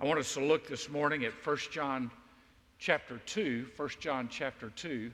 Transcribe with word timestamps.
I 0.00 0.06
want 0.06 0.18
us 0.18 0.32
to 0.32 0.40
look 0.40 0.66
this 0.66 0.88
morning 0.88 1.26
at 1.26 1.34
1 1.46 1.56
John 1.70 2.10
chapter 2.78 3.20
2, 3.26 3.66
1 3.76 3.88
John 4.00 4.28
chapter 4.30 4.70
2, 4.70 5.10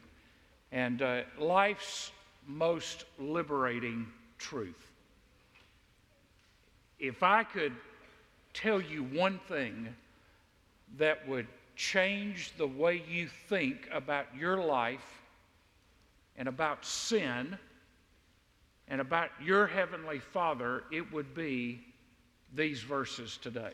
and 0.71 1.03
uh, 1.03 1.23
life's 1.41 2.13
most 2.47 3.05
liberating 3.19 4.07
truth. 4.39 4.93
If 7.01 7.25
I 7.25 7.43
could 7.43 7.73
tell 8.55 8.81
you 8.81 9.03
one 9.03 9.41
thing 9.49 9.89
that 10.99 11.27
would 11.27 11.49
change 11.75 12.53
the 12.57 12.69
way 12.69 13.03
you 13.09 13.27
think 13.49 13.89
about 13.93 14.27
your 14.39 14.57
life 14.57 15.21
and 16.37 16.47
about 16.47 16.85
sin 16.85 17.59
and 18.87 19.01
about 19.01 19.31
your 19.43 19.67
Heavenly 19.67 20.21
Father, 20.21 20.85
it 20.93 21.13
would 21.13 21.35
be 21.35 21.81
these 22.55 22.83
verses 22.83 23.37
today. 23.37 23.73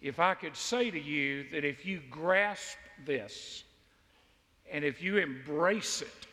If 0.00 0.20
I 0.20 0.34
could 0.34 0.56
say 0.56 0.90
to 0.90 1.00
you 1.00 1.46
that 1.52 1.64
if 1.64 1.86
you 1.86 2.00
grasp 2.10 2.76
this 3.04 3.64
and 4.70 4.84
if 4.84 5.02
you 5.02 5.18
embrace 5.18 6.02
it 6.02 6.26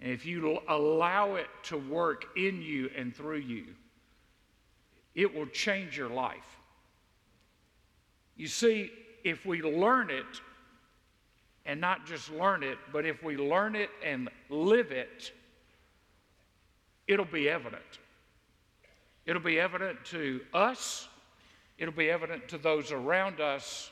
and 0.00 0.10
if 0.10 0.26
you 0.26 0.58
allow 0.68 1.36
it 1.36 1.48
to 1.64 1.76
work 1.76 2.26
in 2.36 2.60
you 2.60 2.90
and 2.96 3.14
through 3.14 3.38
you, 3.38 3.66
it 5.14 5.34
will 5.34 5.46
change 5.46 5.96
your 5.96 6.08
life. 6.08 6.58
You 8.36 8.48
see, 8.48 8.90
if 9.24 9.46
we 9.46 9.62
learn 9.62 10.10
it, 10.10 10.40
and 11.64 11.80
not 11.80 12.06
just 12.06 12.30
learn 12.32 12.62
it, 12.62 12.78
but 12.92 13.06
if 13.06 13.22
we 13.22 13.36
learn 13.36 13.76
it 13.76 13.90
and 14.04 14.28
live 14.48 14.90
it, 14.90 15.32
it'll 17.06 17.24
be 17.24 17.48
evident. 17.48 17.82
It'll 19.26 19.42
be 19.42 19.60
evident 19.60 20.04
to 20.06 20.40
us, 20.52 21.08
it'll 21.78 21.94
be 21.94 22.10
evident 22.10 22.48
to 22.48 22.58
those 22.58 22.92
around 22.92 23.40
us 23.40 23.90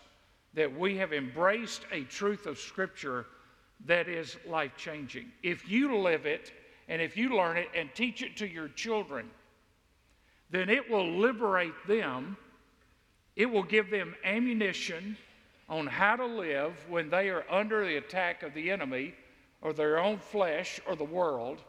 that 0.55 0.77
we 0.77 0.97
have 0.97 1.13
embraced 1.13 1.83
a 1.93 2.03
truth 2.05 2.47
of 2.47 2.59
Scripture 2.59 3.27
that 3.87 4.09
is 4.09 4.37
life 4.47 4.73
changing. 4.77 5.31
If 5.43 5.69
you 5.69 5.97
live 5.99 6.27
it 6.27 6.53
and 6.89 7.01
if 7.01 7.17
you 7.17 7.37
learn 7.37 7.57
it 7.57 7.69
and 7.75 7.89
teach 7.95 8.23
it 8.23 8.37
to 8.39 8.49
your 8.49 8.69
children, 8.69 9.31
then 10.51 10.69
it 10.69 10.91
will 10.91 11.19
liberate 11.19 11.87
them. 11.87 12.37
It 13.37 13.47
will 13.47 13.63
give 13.63 13.91
them 13.91 14.15
ammunition 14.25 15.17
on 15.69 15.87
how 15.87 16.17
to 16.17 16.27
live 16.27 16.75
when 16.89 17.09
they 17.09 17.29
are 17.29 17.45
under 17.49 17.87
the 17.87 17.97
attack 17.97 18.43
of 18.43 18.53
the 18.55 18.71
enemy 18.71 19.15
or 19.63 19.73
their 19.73 19.99
own 19.99 20.19
flesh 20.19 20.81
or 20.87 20.97
the 20.97 21.05
world. 21.05 21.63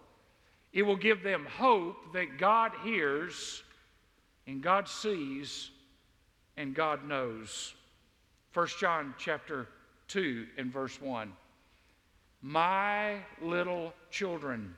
It 0.73 0.81
will 0.81 0.95
give 0.95 1.21
them 1.21 1.45
hope 1.45 2.13
that 2.13 2.37
God 2.39 2.71
hears 2.83 3.61
and 4.47 4.61
God 4.61 4.87
sees 4.87 5.69
and 6.57 6.75
God 6.75 7.07
knows. 7.07 7.73
1 8.53 8.67
John 8.79 9.13
chapter 9.17 9.67
2 10.07 10.47
and 10.57 10.71
verse 10.71 10.99
1. 11.01 11.31
My 12.41 13.17
little 13.41 13.93
children, 14.09 14.75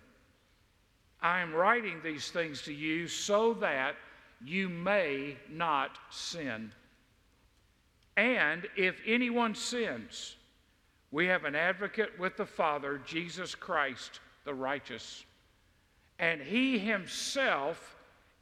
I 1.22 1.40
am 1.40 1.54
writing 1.54 2.02
these 2.04 2.30
things 2.30 2.62
to 2.64 2.74
you 2.74 3.08
so 3.08 3.54
that 3.56 3.96
you 4.44 4.68
may 4.70 5.38
not 5.50 5.98
sin. 6.10 6.72
And 8.18 8.68
if 8.76 8.96
anyone 9.08 9.56
sins, 9.56 10.36
we 11.12 11.26
have 11.28 11.46
an 11.46 11.56
advocate 11.56 12.20
with 12.20 12.38
the 12.38 12.46
Father, 12.46 13.02
Jesus 13.06 13.56
Christ 13.56 14.20
the 14.46 14.54
righteous. 14.54 15.24
And 16.20 16.42
he 16.42 16.78
himself 16.78 17.96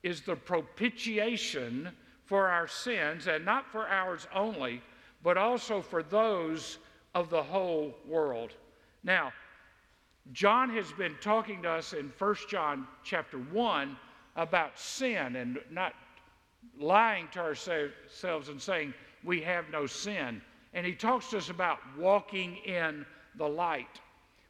is 0.04 0.22
the 0.22 0.36
propitiation 0.36 1.90
for 2.32 2.48
our 2.48 2.66
sins, 2.66 3.28
and 3.28 3.44
not 3.44 3.70
for 3.74 3.86
ours 3.90 4.26
only, 4.34 4.82
but 5.22 5.38
also 5.38 5.82
for 5.82 6.02
those 6.02 6.78
of 7.14 7.30
the 7.30 7.44
whole 7.44 7.94
world. 8.08 8.54
Now, 9.04 9.34
John 10.32 10.70
has 10.70 10.94
been 10.94 11.17
talking 11.20 11.61
to 11.64 11.70
us 11.70 11.92
in 11.92 12.10
1 12.17 12.36
John 12.48 12.88
chapter 13.04 13.38
1 13.38 13.98
about 14.38 14.80
sin 14.80 15.36
and 15.36 15.60
not 15.70 15.94
lying 16.80 17.28
to 17.33 17.39
ourselves 17.42 18.48
and 18.48 18.61
saying 18.61 18.94
we 19.26 19.42
have 19.42 19.66
no 19.70 19.86
sin. 19.86 20.42
And 20.73 20.86
he 20.86 20.95
talks 20.95 21.32
to 21.32 21.38
us 21.38 21.50
about 21.50 21.80
walking 22.00 22.55
in 22.66 23.05
the 23.36 23.50
light, 23.50 24.00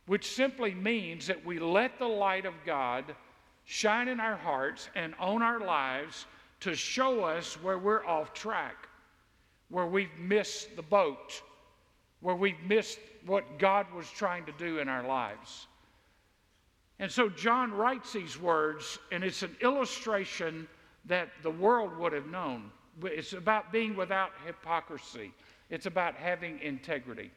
which 0.05 0.35
simply 0.35 0.75
means 0.75 1.25
that 1.25 1.44
we 1.44 1.57
let 1.57 1.97
the 1.97 2.07
light 2.07 2.45
of 2.45 2.53
God 2.63 3.05
shine 3.66 4.07
in 4.07 4.19
our 4.19 4.38
hearts 4.38 4.88
and 4.94 5.16
on 5.19 5.41
our 5.41 5.59
lives 5.59 6.28
to 6.61 6.75
show 6.75 7.23
us 7.23 7.55
where 7.61 7.77
we're 7.77 8.05
off 8.05 8.33
track, 8.33 8.88
where 9.69 9.85
we've 9.85 10.17
missed 10.19 10.75
the 10.75 10.81
boat, 10.81 11.41
where 12.22 12.35
we've 12.35 12.61
missed 12.67 12.99
what 13.25 13.59
God 13.59 13.91
was 13.94 14.09
trying 14.09 14.45
to 14.45 14.51
do 14.53 14.79
in 14.79 14.88
our 14.88 15.05
lives. 15.05 15.67
And 16.99 17.11
so 17.11 17.29
John 17.29 17.73
writes 17.73 18.13
these 18.13 18.39
words, 18.39 18.99
and 19.11 19.23
it's 19.23 19.41
an 19.41 19.55
illustration 19.61 20.67
that 21.05 21.29
the 21.41 21.49
world 21.49 21.97
would 21.97 22.13
have 22.13 22.27
known. 22.27 22.72
It's 23.03 23.33
about 23.33 23.72
being 23.72 23.95
without 23.95 24.31
hypocrisy, 24.45 25.33
it's 25.72 25.88
about 25.88 26.16
having 26.16 26.59
integrity. 26.59 27.31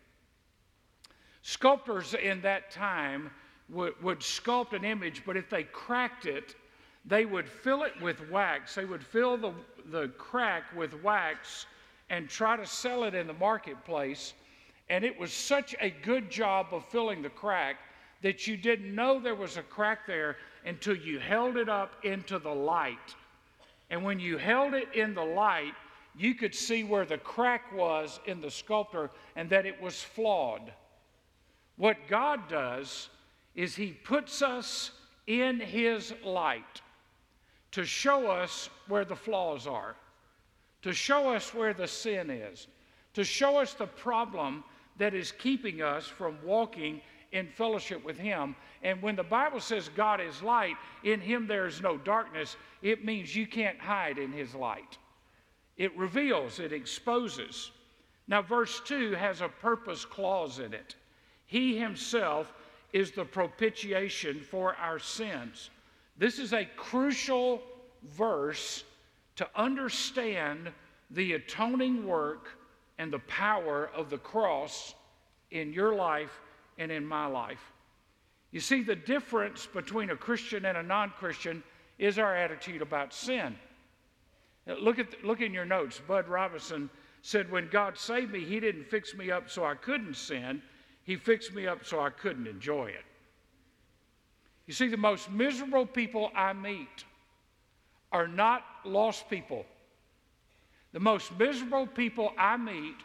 Sculptors 1.40 2.14
in 2.14 2.42
that 2.42 2.70
time 2.70 3.30
would, 3.70 4.00
would 4.02 4.20
sculpt 4.20 4.74
an 4.74 4.84
image, 4.84 5.22
but 5.24 5.36
if 5.36 5.48
they 5.48 5.64
cracked 5.64 6.26
it, 6.26 6.54
they 7.04 7.26
would 7.26 7.48
fill 7.48 7.82
it 7.82 7.92
with 8.00 8.28
wax. 8.30 8.74
They 8.74 8.84
would 8.84 9.04
fill 9.04 9.36
the, 9.36 9.52
the 9.90 10.08
crack 10.16 10.64
with 10.74 11.02
wax 11.02 11.66
and 12.10 12.28
try 12.28 12.56
to 12.56 12.66
sell 12.66 13.04
it 13.04 13.14
in 13.14 13.26
the 13.26 13.34
marketplace. 13.34 14.32
And 14.88 15.04
it 15.04 15.18
was 15.18 15.32
such 15.32 15.74
a 15.80 15.90
good 15.90 16.30
job 16.30 16.68
of 16.72 16.84
filling 16.86 17.22
the 17.22 17.30
crack 17.30 17.76
that 18.22 18.46
you 18.46 18.56
didn't 18.56 18.94
know 18.94 19.20
there 19.20 19.34
was 19.34 19.58
a 19.58 19.62
crack 19.62 20.06
there 20.06 20.36
until 20.64 20.96
you 20.96 21.18
held 21.18 21.58
it 21.58 21.68
up 21.68 21.92
into 22.04 22.38
the 22.38 22.54
light. 22.54 23.14
And 23.90 24.02
when 24.02 24.18
you 24.18 24.38
held 24.38 24.72
it 24.72 24.88
in 24.94 25.14
the 25.14 25.24
light, 25.24 25.74
you 26.16 26.34
could 26.34 26.54
see 26.54 26.84
where 26.84 27.04
the 27.04 27.18
crack 27.18 27.70
was 27.74 28.18
in 28.24 28.40
the 28.40 28.50
sculptor 28.50 29.10
and 29.36 29.50
that 29.50 29.66
it 29.66 29.80
was 29.80 30.02
flawed. 30.02 30.72
What 31.76 31.98
God 32.08 32.48
does 32.48 33.10
is 33.54 33.74
He 33.74 33.88
puts 33.88 34.40
us 34.40 34.92
in 35.26 35.60
His 35.60 36.14
light 36.24 36.80
to 37.74 37.84
show 37.84 38.28
us 38.30 38.70
where 38.86 39.04
the 39.04 39.16
flaws 39.16 39.66
are, 39.66 39.96
to 40.80 40.92
show 40.92 41.34
us 41.34 41.52
where 41.52 41.74
the 41.74 41.88
sin 41.88 42.30
is, 42.30 42.68
to 43.14 43.24
show 43.24 43.58
us 43.58 43.74
the 43.74 43.86
problem 43.86 44.62
that 44.96 45.12
is 45.12 45.32
keeping 45.32 45.82
us 45.82 46.06
from 46.06 46.38
walking 46.44 47.00
in 47.32 47.48
fellowship 47.48 48.04
with 48.04 48.16
Him. 48.16 48.54
And 48.84 49.02
when 49.02 49.16
the 49.16 49.24
Bible 49.24 49.58
says 49.58 49.88
God 49.88 50.20
is 50.20 50.40
light, 50.40 50.76
in 51.02 51.20
Him 51.20 51.48
there 51.48 51.66
is 51.66 51.82
no 51.82 51.98
darkness, 51.98 52.56
it 52.80 53.04
means 53.04 53.34
you 53.34 53.44
can't 53.44 53.80
hide 53.80 54.18
in 54.18 54.30
His 54.30 54.54
light. 54.54 54.96
It 55.76 55.96
reveals, 55.98 56.60
it 56.60 56.72
exposes. 56.72 57.72
Now, 58.28 58.40
verse 58.40 58.80
2 58.84 59.14
has 59.14 59.40
a 59.40 59.48
purpose 59.48 60.04
clause 60.04 60.60
in 60.60 60.72
it. 60.74 60.94
He 61.44 61.76
Himself 61.76 62.54
is 62.92 63.10
the 63.10 63.24
propitiation 63.24 64.42
for 64.42 64.76
our 64.76 65.00
sins. 65.00 65.70
This 66.16 66.38
is 66.38 66.52
a 66.52 66.64
crucial 66.76 67.62
verse 68.02 68.84
to 69.36 69.48
understand 69.56 70.70
the 71.10 71.32
atoning 71.34 72.06
work 72.06 72.48
and 72.98 73.12
the 73.12 73.18
power 73.20 73.90
of 73.94 74.10
the 74.10 74.18
cross 74.18 74.94
in 75.50 75.72
your 75.72 75.94
life 75.94 76.40
and 76.78 76.92
in 76.92 77.04
my 77.04 77.26
life. 77.26 77.72
You 78.52 78.60
see, 78.60 78.82
the 78.82 78.94
difference 78.94 79.66
between 79.66 80.10
a 80.10 80.16
Christian 80.16 80.64
and 80.66 80.78
a 80.78 80.82
non 80.82 81.10
Christian 81.10 81.62
is 81.98 82.18
our 82.18 82.36
attitude 82.36 82.82
about 82.82 83.12
sin. 83.12 83.56
Look, 84.66 84.98
at, 84.98 85.24
look 85.24 85.40
in 85.40 85.52
your 85.52 85.64
notes. 85.64 86.00
Bud 86.06 86.28
Robinson 86.28 86.88
said, 87.22 87.50
When 87.50 87.68
God 87.68 87.98
saved 87.98 88.32
me, 88.32 88.44
He 88.44 88.60
didn't 88.60 88.84
fix 88.84 89.14
me 89.14 89.30
up 89.30 89.50
so 89.50 89.64
I 89.64 89.74
couldn't 89.74 90.16
sin, 90.16 90.62
He 91.02 91.16
fixed 91.16 91.52
me 91.52 91.66
up 91.66 91.84
so 91.84 92.00
I 92.00 92.10
couldn't 92.10 92.46
enjoy 92.46 92.86
it. 92.86 93.04
You 94.66 94.74
see, 94.74 94.88
the 94.88 94.96
most 94.96 95.30
miserable 95.30 95.86
people 95.86 96.30
I 96.34 96.52
meet 96.52 97.04
are 98.12 98.28
not 98.28 98.64
lost 98.84 99.28
people. 99.28 99.66
The 100.92 101.00
most 101.00 101.36
miserable 101.38 101.86
people 101.86 102.32
I 102.38 102.56
meet 102.56 102.96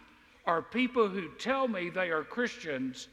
are 0.46 0.62
people 0.62 1.10
who 1.10 1.30
tell 1.38 1.68
me 1.68 1.90
they 1.90 2.12
are 2.12 2.24
Christians 2.24 3.08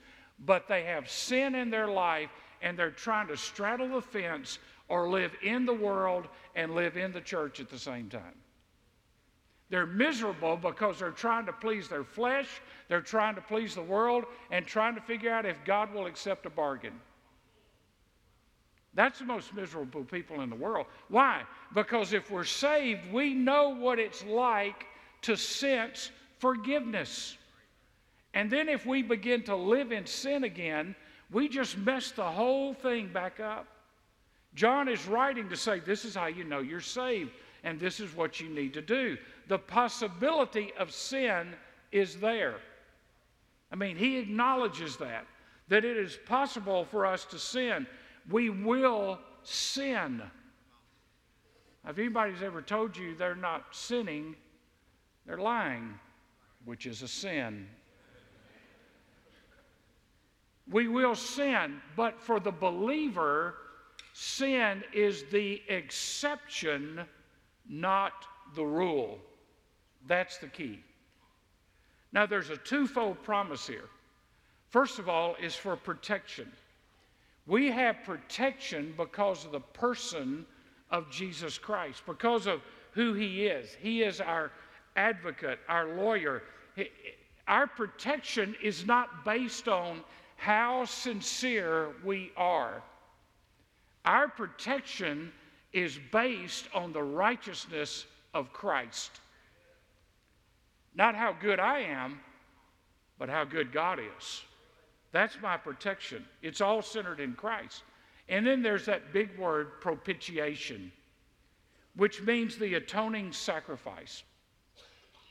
but 0.45 0.69
they 0.69 0.85
have 0.85 1.09
sin 1.11 1.55
in 1.55 1.71
their 1.71 1.89
life 1.89 2.31
and 2.63 2.79
they're 2.79 2.91
trying 2.91 3.29
to 3.29 3.37
straddle 3.37 3.89
the 3.89 4.01
fence 4.01 4.59
or 4.89 5.09
live 5.09 5.35
in 5.43 5.67
the 5.67 5.75
world 5.75 6.29
and 6.55 6.75
live 6.75 6.97
in 6.97 7.13
the 7.13 7.21
church 7.21 7.61
at 7.61 7.69
the 7.69 7.79
same 7.79 8.09
time. 8.09 8.35
They're 9.69 9.87
miserable 9.87 10.57
because 10.57 11.01
they're 11.01 11.11
trying 11.11 11.47
to 11.47 11.53
please 11.53 11.89
their 11.89 12.05
flesh, 12.05 12.61
they're 12.89 13.01
trying 13.01 13.35
to 13.35 13.41
please 13.41 13.75
the 13.75 13.83
world, 13.83 14.25
and 14.51 14.65
trying 14.65 14.95
to 14.95 15.01
figure 15.01 15.33
out 15.33 15.45
if 15.45 15.57
God 15.65 15.93
will 15.93 16.07
accept 16.07 16.47
a 16.47 16.51
bargain. 16.51 16.93
That's 18.97 19.19
the 19.19 19.27
most 19.27 19.55
miserable 19.55 20.05
people 20.05 20.41
in 20.41 20.49
the 20.49 20.57
world. 20.57 20.87
Why? 21.09 21.43
Because 21.75 22.15
if 22.15 22.31
we're 22.31 22.45
saved, 22.45 23.13
we 23.13 23.35
know 23.35 23.69
what 23.69 23.99
it's 23.99 24.25
like 24.25 24.87
to 25.23 25.37
sense 25.37 26.11
forgiveness. 26.39 27.37
And 28.33 28.51
then 28.51 28.71
if 28.71 28.87
we 28.87 29.03
begin 29.03 29.43
to 29.45 29.55
live 29.55 29.93
in 29.93 30.07
sin 30.07 30.45
again, 30.45 30.97
we 31.31 31.47
just 31.47 31.77
mess 31.77 32.11
the 32.11 32.25
whole 32.25 32.73
thing 32.73 33.09
back 33.13 33.39
up. 33.39 33.67
John 34.55 34.89
is 34.89 35.07
writing 35.07 35.51
to 35.51 35.57
say, 35.57 35.81
This 35.81 36.07
is 36.07 36.15
how 36.15 36.27
you 36.27 36.45
know 36.45 36.61
you're 36.61 36.81
saved, 36.81 37.33
and 37.65 37.79
this 37.79 38.01
is 38.01 38.17
what 38.17 38.41
you 38.41 38.49
need 38.49 38.73
to 38.75 38.83
do. 38.83 39.19
The 39.49 39.59
possibility 39.59 40.73
of 40.79 40.91
sin 40.91 41.55
is 41.93 42.17
there. 42.17 42.57
I 43.71 43.77
mean, 43.77 43.97
he 43.97 44.17
acknowledges 44.17 44.97
that, 44.97 45.27
that 45.69 45.85
it 45.85 45.99
is 45.99 46.19
possible 46.25 46.87
for 46.87 47.05
us 47.05 47.27
to 47.27 47.39
sin. 47.39 47.87
We 48.31 48.51
will 48.51 49.19
sin. 49.43 50.23
If 51.89 51.99
anybody's 51.99 52.43
ever 52.43 52.63
told 52.63 52.97
you 52.97 53.15
they're 53.15 53.37
not 53.37 53.67
sinning, 53.71 54.35
they're 55.25 55.39
lying, 55.39 55.99
which 56.65 56.87
is 56.87 57.03
a 57.03 57.09
sin. 57.09 57.69
We 60.69 60.89
will 60.89 61.15
sin, 61.15 61.81
but 61.95 62.21
for 62.21 62.41
the 62.41 62.51
believer, 62.51 63.55
sin 64.13 64.83
is 64.93 65.25
the 65.31 65.63
exception, 65.69 67.03
not 67.69 68.13
the 68.57 68.65
rule. 68.65 69.19
That's 70.09 70.39
the 70.39 70.49
key. 70.49 70.81
Now, 72.13 72.27
there's 72.27 72.51
a 72.51 72.57
twofold 72.57 73.23
promise 73.23 73.67
here. 73.67 73.89
First 74.71 74.99
of 74.99 75.09
all, 75.09 75.37
is 75.41 75.55
for 75.55 75.77
protection. 75.77 76.51
We 77.47 77.71
have 77.71 78.03
protection 78.05 78.95
because 78.97 79.45
of 79.45 79.53
the 79.53 79.61
person 79.61 80.47
of 80.91 81.11
Jesus 81.11 81.59
Christ, 81.59 82.03
because 82.07 82.47
of 82.47 82.61
who 82.93 83.15
he 83.15 83.47
is. 83.47 83.77
He 83.81 84.03
is 84.03 84.21
our 84.21 84.51
advocate, 84.97 85.59
our 85.69 85.95
lawyer. 85.95 86.43
Our 87.47 87.67
protection 87.67 88.57
is 88.63 88.87
not 88.87 89.25
based 89.25 89.69
on 89.69 90.01
how 90.37 90.85
sincere 90.85 91.91
we 92.05 92.33
are. 92.37 92.83
Our 94.05 94.29
protection 94.29 95.33
is 95.73 95.99
based 96.13 96.69
on 96.75 96.93
the 96.93 97.03
righteousness 97.03 98.07
of 98.35 98.53
Christ. 98.53 99.21
Not 100.95 101.15
how 101.15 101.33
good 101.33 101.61
I 101.61 101.81
am, 101.81 102.21
but 103.19 103.29
how 103.29 103.45
good 103.45 103.73
God 103.73 103.99
is. 103.99 104.43
That's 105.17 105.41
my 105.41 105.57
protection. 105.57 106.27
It's 106.43 106.61
all 106.61 106.83
centered 106.83 107.21
in 107.21 107.33
Christ. 107.33 107.85
And 108.29 108.47
then 108.47 108.61
there's 108.61 108.85
that 108.85 109.15
big 109.15 109.39
word, 109.39 109.81
propitiation, 109.81 110.93
which 111.95 112.21
means 112.21 112.59
the 112.59 112.75
atoning 112.75 113.33
sacrifice. 113.33 114.25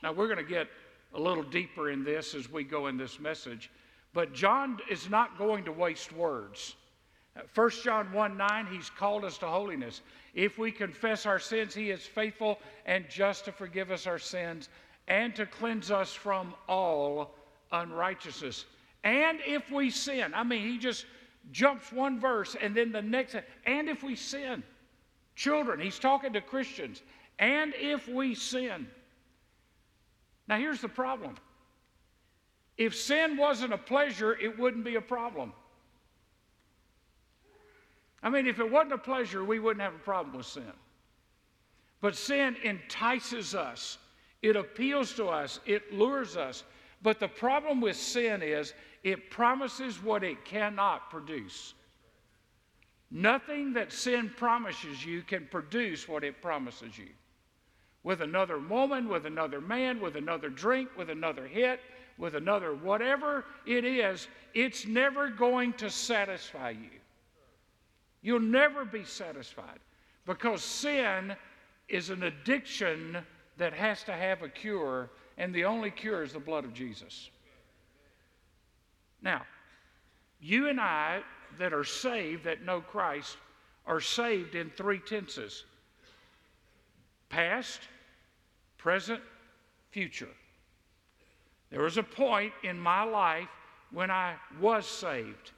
Now, 0.02 0.10
we're 0.12 0.26
going 0.26 0.44
to 0.44 0.52
get 0.52 0.66
a 1.14 1.20
little 1.20 1.44
deeper 1.44 1.88
in 1.90 2.02
this 2.02 2.34
as 2.34 2.50
we 2.50 2.64
go 2.64 2.88
in 2.88 2.96
this 2.96 3.20
message, 3.20 3.70
but 4.12 4.34
John 4.34 4.80
is 4.90 5.08
not 5.08 5.38
going 5.38 5.64
to 5.66 5.72
waste 5.72 6.12
words. 6.12 6.74
1 7.54 7.70
John 7.84 8.12
1 8.12 8.36
9, 8.36 8.66
he's 8.66 8.90
called 8.90 9.24
us 9.24 9.38
to 9.38 9.46
holiness. 9.46 10.00
If 10.34 10.58
we 10.58 10.72
confess 10.72 11.26
our 11.26 11.38
sins, 11.38 11.76
he 11.76 11.90
is 11.90 12.04
faithful 12.04 12.58
and 12.86 13.04
just 13.08 13.44
to 13.44 13.52
forgive 13.52 13.92
us 13.92 14.08
our 14.08 14.18
sins 14.18 14.68
and 15.06 15.32
to 15.36 15.46
cleanse 15.46 15.92
us 15.92 16.12
from 16.12 16.54
all 16.68 17.36
unrighteousness. 17.70 18.64
And 19.06 19.38
if 19.46 19.70
we 19.70 19.90
sin, 19.90 20.34
I 20.34 20.42
mean, 20.42 20.68
he 20.68 20.78
just 20.78 21.06
jumps 21.52 21.92
one 21.92 22.18
verse 22.18 22.56
and 22.60 22.74
then 22.74 22.90
the 22.90 23.00
next, 23.00 23.36
and 23.64 23.88
if 23.88 24.02
we 24.02 24.16
sin, 24.16 24.64
children, 25.36 25.78
he's 25.78 26.00
talking 26.00 26.32
to 26.32 26.40
Christians, 26.40 27.02
and 27.38 27.72
if 27.76 28.08
we 28.08 28.34
sin. 28.34 28.88
Now, 30.48 30.58
here's 30.58 30.80
the 30.80 30.88
problem 30.88 31.36
if 32.76 32.96
sin 32.96 33.36
wasn't 33.36 33.72
a 33.72 33.78
pleasure, 33.78 34.36
it 34.36 34.58
wouldn't 34.58 34.84
be 34.84 34.96
a 34.96 35.00
problem. 35.00 35.52
I 38.24 38.28
mean, 38.28 38.48
if 38.48 38.58
it 38.58 38.68
wasn't 38.68 38.94
a 38.94 38.98
pleasure, 38.98 39.44
we 39.44 39.60
wouldn't 39.60 39.82
have 39.82 39.94
a 39.94 39.98
problem 39.98 40.36
with 40.36 40.46
sin. 40.46 40.72
But 42.00 42.16
sin 42.16 42.56
entices 42.64 43.54
us 43.54 43.98
it 44.42 44.56
appeals 44.56 45.12
to 45.14 45.26
us, 45.26 45.60
it 45.64 45.92
lures 45.92 46.36
us. 46.36 46.64
But 47.02 47.20
the 47.20 47.28
problem 47.28 47.80
with 47.80 47.96
sin 47.96 48.42
is 48.42 48.74
it 49.06 49.30
promises 49.30 50.02
what 50.02 50.24
it 50.24 50.44
cannot 50.44 51.10
produce. 51.10 51.74
Nothing 53.08 53.72
that 53.74 53.92
sin 53.92 54.32
promises 54.36 55.06
you 55.06 55.22
can 55.22 55.46
produce 55.48 56.08
what 56.08 56.24
it 56.24 56.42
promises 56.42 56.98
you. 56.98 57.10
With 58.02 58.20
another 58.20 58.58
woman, 58.58 59.08
with 59.08 59.24
another 59.24 59.60
man, 59.60 60.00
with 60.00 60.16
another 60.16 60.48
drink, 60.48 60.88
with 60.98 61.08
another 61.08 61.46
hit, 61.46 61.78
with 62.18 62.34
another 62.34 62.74
whatever 62.74 63.44
it 63.64 63.84
is, 63.84 64.26
it's 64.54 64.88
never 64.88 65.30
going 65.30 65.74
to 65.74 65.88
satisfy 65.88 66.70
you. 66.70 66.98
You'll 68.22 68.40
never 68.40 68.84
be 68.84 69.04
satisfied 69.04 69.78
because 70.26 70.64
sin 70.64 71.36
is 71.88 72.10
an 72.10 72.24
addiction 72.24 73.18
that 73.56 73.72
has 73.72 74.02
to 74.02 74.12
have 74.12 74.42
a 74.42 74.48
cure, 74.48 75.10
and 75.38 75.54
the 75.54 75.64
only 75.64 75.92
cure 75.92 76.24
is 76.24 76.32
the 76.32 76.40
blood 76.40 76.64
of 76.64 76.74
Jesus. 76.74 77.30
Now, 79.22 79.42
you 80.40 80.68
and 80.68 80.80
I 80.80 81.22
that 81.58 81.72
are 81.72 81.84
saved, 81.84 82.44
that 82.44 82.62
know 82.62 82.80
Christ, 82.80 83.36
are 83.86 84.00
saved 84.00 84.54
in 84.54 84.70
three 84.70 84.98
tenses 84.98 85.64
past, 87.28 87.80
present, 88.78 89.20
future. 89.90 90.28
There 91.70 91.82
was 91.82 91.96
a 91.96 92.02
point 92.02 92.52
in 92.62 92.78
my 92.78 93.02
life 93.02 93.48
when 93.90 94.10
I 94.10 94.34
was 94.60 94.86
saved, 94.86 95.52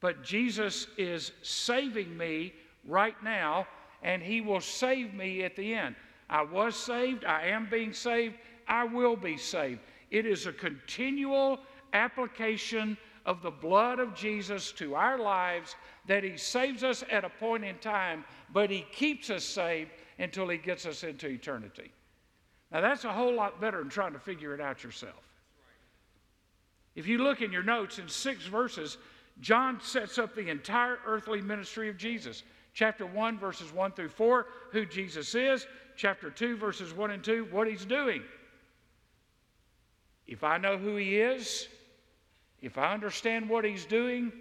but 0.00 0.22
Jesus 0.22 0.88
is 0.96 1.32
saving 1.42 2.16
me 2.16 2.52
right 2.86 3.14
now, 3.22 3.66
and 4.02 4.22
He 4.22 4.40
will 4.40 4.60
save 4.60 5.14
me 5.14 5.44
at 5.44 5.54
the 5.54 5.74
end. 5.74 5.94
I 6.28 6.42
was 6.42 6.74
saved, 6.74 7.24
I 7.24 7.46
am 7.46 7.68
being 7.70 7.92
saved, 7.92 8.36
I 8.66 8.84
will 8.84 9.16
be 9.16 9.36
saved. 9.36 9.80
It 10.10 10.26
is 10.26 10.46
a 10.46 10.52
continual 10.52 11.60
application 11.92 12.96
of 13.24 13.42
the 13.42 13.50
blood 13.50 14.00
of 14.00 14.14
Jesus 14.14 14.72
to 14.72 14.94
our 14.94 15.18
lives 15.18 15.76
that 16.06 16.24
He 16.24 16.36
saves 16.36 16.82
us 16.82 17.04
at 17.10 17.24
a 17.24 17.28
point 17.28 17.64
in 17.64 17.78
time, 17.78 18.24
but 18.52 18.70
He 18.70 18.84
keeps 18.92 19.30
us 19.30 19.44
saved 19.44 19.90
until 20.18 20.48
He 20.48 20.58
gets 20.58 20.86
us 20.86 21.04
into 21.04 21.28
eternity. 21.28 21.92
Now, 22.70 22.80
that's 22.80 23.04
a 23.04 23.12
whole 23.12 23.34
lot 23.34 23.60
better 23.60 23.78
than 23.78 23.90
trying 23.90 24.14
to 24.14 24.18
figure 24.18 24.54
it 24.54 24.60
out 24.60 24.82
yourself. 24.82 25.28
If 26.94 27.06
you 27.06 27.18
look 27.18 27.42
in 27.42 27.52
your 27.52 27.62
notes 27.62 27.98
in 27.98 28.08
six 28.08 28.46
verses, 28.46 28.98
John 29.40 29.80
sets 29.80 30.18
up 30.18 30.34
the 30.34 30.48
entire 30.48 30.98
earthly 31.06 31.40
ministry 31.40 31.88
of 31.88 31.96
Jesus. 31.96 32.42
Chapter 32.74 33.06
1, 33.06 33.38
verses 33.38 33.72
1 33.72 33.92
through 33.92 34.08
4, 34.08 34.46
who 34.72 34.86
Jesus 34.86 35.34
is 35.34 35.66
chapter 35.96 36.30
2, 36.30 36.56
verses 36.56 36.92
1 36.94 37.10
and 37.10 37.22
2, 37.22 37.48
what 37.50 37.68
he's 37.68 37.84
doing. 37.84 38.22
If 40.26 40.44
I 40.44 40.58
know 40.58 40.78
who 40.78 40.96
he 40.96 41.18
is, 41.18 41.68
if 42.62 42.78
I 42.78 42.94
understand 42.94 43.48
what 43.48 43.64
he's 43.64 43.84
doing, 43.84 44.32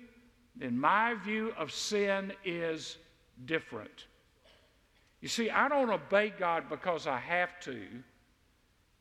then 0.55 0.77
my 0.77 1.15
view 1.15 1.53
of 1.57 1.71
sin 1.71 2.31
is 2.45 2.97
different. 3.45 4.05
You 5.21 5.27
see, 5.27 5.49
I 5.49 5.67
don't 5.67 5.89
obey 5.89 6.31
God 6.37 6.69
because 6.69 7.07
I 7.07 7.17
have 7.17 7.59
to. 7.61 7.81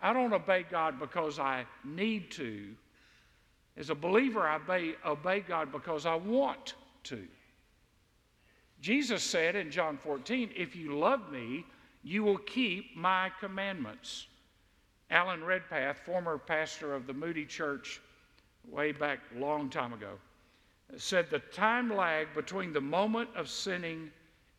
I 0.03 0.13
don't 0.13 0.33
obey 0.33 0.65
God 0.69 0.99
because 0.99 1.39
I 1.39 1.67
need 1.85 2.31
to. 2.33 2.69
As 3.77 3.91
a 3.91 3.95
believer, 3.95 4.41
I 4.41 4.57
obey, 4.57 4.95
obey 5.05 5.41
God 5.41 5.71
because 5.71 6.07
I 6.07 6.15
want 6.15 6.75
to. 7.05 7.27
Jesus 8.81 9.23
said 9.23 9.57
in 9.57 9.71
John 9.71 9.99
14, 9.99 10.51
If 10.57 10.75
you 10.75 10.99
love 10.99 11.31
me, 11.31 11.67
you 12.03 12.23
will 12.23 12.39
keep 12.39 12.97
my 12.97 13.31
commandments. 13.41 14.27
Alan 15.11 15.45
Redpath, 15.45 15.99
former 15.99 16.39
pastor 16.39 16.95
of 16.95 17.07
the 17.07 17.13
Moody 17.13 17.45
Church 17.45 18.01
way 18.69 18.93
back 18.93 19.21
long 19.37 19.69
time 19.71 19.93
ago, 19.93 20.13
said 20.97 21.31
the 21.31 21.39
time 21.39 21.95
lag 21.95 22.29
between 22.35 22.73
the 22.73 22.81
moment 22.81 23.29
of 23.37 23.49
sinning 23.49 24.11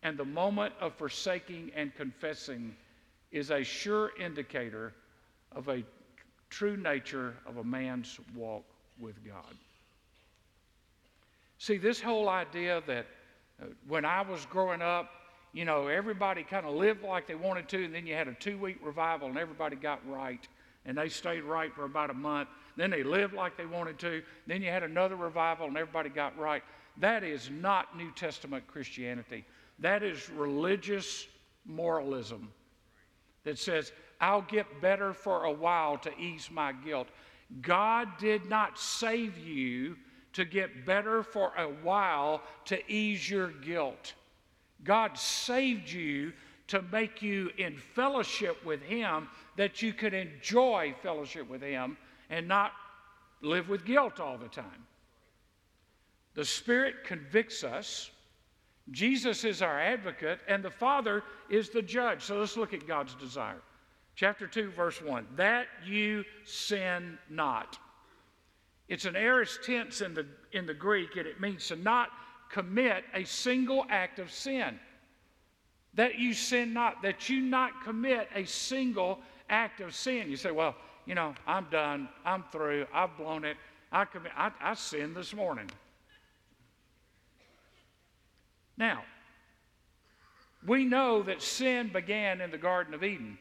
and 0.03 0.17
the 0.17 0.25
moment 0.25 0.74
of 0.79 0.93
forsaking 0.96 1.72
and 1.75 1.93
confessing 1.96 2.75
is 3.31 3.51
a 3.51 3.63
sure 3.63 4.12
indicator 4.20 4.93
of 5.55 5.67
a 5.70 5.84
true 6.50 6.77
nature 6.77 7.36
of 7.46 7.58
a 7.58 7.63
man's 7.63 8.20
walk 8.36 8.63
with 9.00 9.15
God. 9.25 9.55
See, 11.58 11.77
this 11.77 12.01
whole 12.01 12.27
idea 12.27 12.81
that 12.88 13.05
uh, 13.62 13.65
when 13.88 14.03
I 14.03 14.22
was 14.22 14.46
growing 14.48 14.81
up, 14.81 15.12
you 15.53 15.65
know, 15.65 15.88
everybody 15.88 16.43
kind 16.43 16.65
of 16.65 16.74
lived 16.74 17.03
like 17.03 17.27
they 17.27 17.36
wanted 17.36 17.67
to, 17.70 17.86
and 17.86 17.93
then 17.93 18.08
you 18.08 18.15
had 18.15 18.27
a 18.27 18.34
two 18.34 18.58
week 18.58 18.77
revival 18.84 19.27
and 19.27 19.38
everybody 19.38 19.75
got 19.75 20.00
right. 20.10 20.46
And 20.86 20.98
they 20.98 21.10
stayed 21.10 21.43
right 21.43 21.74
for 21.75 21.86
about 21.86 22.10
a 22.10 22.15
month. 22.15 22.50
Then 22.78 22.90
they 22.90 23.04
lived 23.04 23.34
like 23.34 23.58
they 23.58 23.66
wanted 23.66 24.00
to. 24.00 24.22
Then 24.48 24.62
you 24.62 24.70
had 24.70 24.84
another 24.84 25.16
revival 25.16 25.68
and 25.68 25.78
everybody 25.78 26.10
got 26.10 26.38
right. 26.38 26.63
That 26.98 27.24
is 27.24 27.50
not 27.50 27.98
New 27.98 28.12
Testament 28.12 28.68
Christianity. 28.68 29.46
That 29.80 30.04
is 30.04 30.30
religious 30.30 31.28
moralism 31.66 32.51
that 33.44 33.58
says, 33.58 33.92
I'll 34.20 34.44
get 34.44 34.82
better 34.82 35.13
for 35.13 35.46
a 35.46 35.51
while 35.51 35.98
to 36.00 36.18
ease 36.18 36.50
my 36.51 36.74
guilt. 36.74 37.08
God 37.62 38.08
did 38.20 38.46
not 38.46 38.80
save 38.80 39.38
you 39.38 39.98
to 40.34 40.46
get 40.46 40.86
better 40.86 41.24
for 41.24 41.51
a 41.58 41.68
while 41.68 42.42
to 42.66 42.92
ease 42.92 43.30
your 43.30 43.50
guilt. 43.50 44.13
God 44.84 45.18
saved 45.18 45.90
you 45.92 46.34
to 46.68 46.82
make 46.84 47.22
you 47.22 47.51
in 47.58 47.78
fellowship 47.78 48.63
with 48.63 48.82
Him 48.82 49.28
that 49.58 49.82
you 49.82 49.92
could 49.92 50.13
enjoy 50.13 50.96
fellowship 51.04 51.50
with 51.50 51.62
Him 51.62 51.98
and 52.32 52.48
not 52.48 52.72
live 53.42 53.70
with 53.70 53.86
guilt 53.86 54.20
all 54.20 54.38
the 54.38 54.48
time. 54.48 54.88
The 56.34 56.46
Spirit 56.46 57.04
convicts 57.04 57.64
us. 57.64 58.10
Jesus 58.90 59.44
is 59.44 59.62
our 59.62 59.80
advocate, 59.80 60.40
and 60.48 60.64
the 60.64 60.72
Father 60.72 61.24
is 61.50 61.70
the 61.70 61.82
judge. 61.82 62.24
So 62.24 62.40
let's 62.40 62.58
look 62.58 62.74
at 62.74 62.88
God's 62.88 63.14
desire. 63.16 63.62
Chapter 64.16 64.48
2, 64.48 64.72
verse 64.72 65.02
1 65.02 65.28
that 65.36 65.68
you 65.86 66.24
sin 66.46 67.18
not. 67.30 67.78
It's 68.88 69.06
an 69.06 69.16
aorist 69.16 69.64
tense 69.64 70.02
in 70.02 70.14
the, 70.14 70.26
in 70.52 70.66
the 70.66 70.74
Greek, 70.74 71.16
and 71.16 71.26
it 71.26 71.40
means 71.40 71.68
to 71.68 71.76
not 71.76 72.10
commit 72.50 73.04
a 73.14 73.24
single 73.24 73.86
act 73.90 74.20
of 74.20 74.32
sin. 74.32 74.80
That 75.94 76.16
you 76.16 76.34
sin 76.34 76.74
not, 76.74 77.02
that 77.02 77.30
you 77.30 77.42
not 77.42 77.84
commit 77.84 78.28
a 78.36 78.46
single 78.46 79.20
act 79.50 79.80
of 79.82 79.96
sin. 79.96 80.30
You 80.30 80.38
say, 80.38 80.52
well, 80.52 80.76
you 81.12 81.15
know, 81.15 81.36
I'm 81.46 81.65
done, 81.70 82.08
I'm 82.24 82.46
through, 82.53 82.86
I've 82.94 83.18
blown 83.18 83.44
it, 83.44 83.58
I, 83.91 84.06
commit, 84.06 84.32
I, 84.38 84.50
I 84.62 84.75
sinned 84.75 85.13
this 85.13 85.34
morning. 85.34 85.70
Now, 88.77 89.03
we 90.65 90.86
know 90.86 91.22
that 91.24 91.41
sin 91.41 91.89
began 91.91 92.39
in 92.39 92.50
the 92.50 92.58
Garden 92.58 92.94
of 92.94 93.03
Eden. 93.03 93.38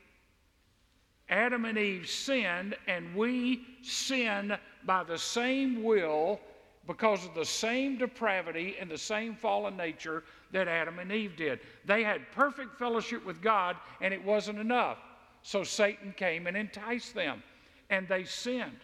Adam 1.29 1.65
and 1.65 1.79
Eve 1.79 2.11
sinned, 2.11 2.75
and 2.89 3.15
we 3.15 3.63
sin 3.83 4.53
by 4.85 5.05
the 5.05 5.17
same 5.17 5.85
will 5.85 6.41
because 6.89 7.25
of 7.25 7.37
the 7.37 7.45
same 7.45 7.97
depravity 7.99 8.75
and 8.81 8.91
the 8.91 8.99
same 8.99 9.37
fallen 9.37 9.77
nature 9.77 10.25
that 10.51 10.67
Adam 10.67 10.99
and 10.99 11.13
Eve 11.13 11.37
did. 11.37 11.61
They 11.85 12.03
had 12.03 12.33
perfect 12.33 12.77
fellowship 12.81 13.25
with 13.25 13.41
God, 13.41 13.77
and 14.01 14.13
it 14.13 14.25
wasn't 14.25 14.59
enough. 14.59 14.99
So 15.43 15.63
Satan 15.63 16.13
came 16.17 16.49
and 16.49 16.57
enticed 16.57 17.15
them, 17.15 17.45
and 17.91 18.09
they 18.09 18.25
sinned. 18.25 18.79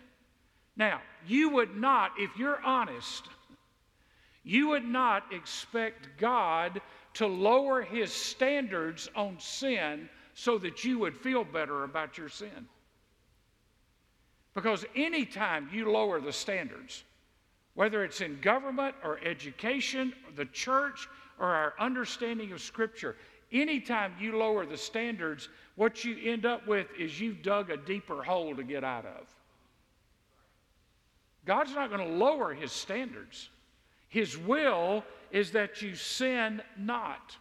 Now, 0.77 1.01
you 1.27 1.49
would 1.51 1.77
not, 1.77 2.13
if 2.19 2.37
you're 2.37 2.61
honest, 2.63 3.25
you 4.45 4.69
would 4.69 4.85
not 4.85 5.33
expect 5.33 6.19
God 6.19 6.81
to 7.15 7.27
lower 7.27 7.81
his 7.83 8.13
standards 8.13 9.09
on 9.17 9.39
sin 9.39 10.09
so 10.35 10.59
that 10.59 10.85
you 10.85 10.99
would 10.99 11.17
feel 11.17 11.45
better 11.45 11.85
about 11.85 12.19
your 12.19 12.29
sin. 12.29 12.69
Because 14.55 14.85
anytime 14.95 15.69
you 15.73 15.91
lower 15.91 16.21
the 16.21 16.33
standards, 16.33 17.05
whether 17.75 18.05
it's 18.05 18.21
in 18.21 18.41
government 18.41 18.95
or 19.03 19.19
education, 19.25 20.13
or 20.27 20.33
the 20.37 20.47
church, 20.47 21.09
or 21.39 21.49
our 21.49 21.75
understanding 21.79 22.53
of 22.53 22.61
Scripture, 22.61 23.17
anytime 23.53 24.15
you 24.21 24.37
lower 24.37 24.67
the 24.67 24.77
standards, 24.77 25.49
what 25.77 26.05
you 26.05 26.17
end 26.33 26.47
up 26.47 26.67
with 26.67 26.87
is 26.99 27.21
you've 27.21 27.43
dug 27.43 27.71
a 27.71 27.77
deeper 27.77 28.23
hole 28.23 28.55
to 28.57 28.63
get 28.63 28.85
out 28.85 29.05
of. 29.05 29.27
God's 31.45 31.75
not 31.75 31.91
going 31.91 32.07
to 32.07 32.15
lower 32.17 32.53
his 32.53 32.73
standards. 32.73 33.51
His 34.09 34.37
will 34.37 35.05
is 35.31 35.53
that 35.53 35.83
you 35.83 35.95
sin 35.95 36.63
not. 36.77 37.37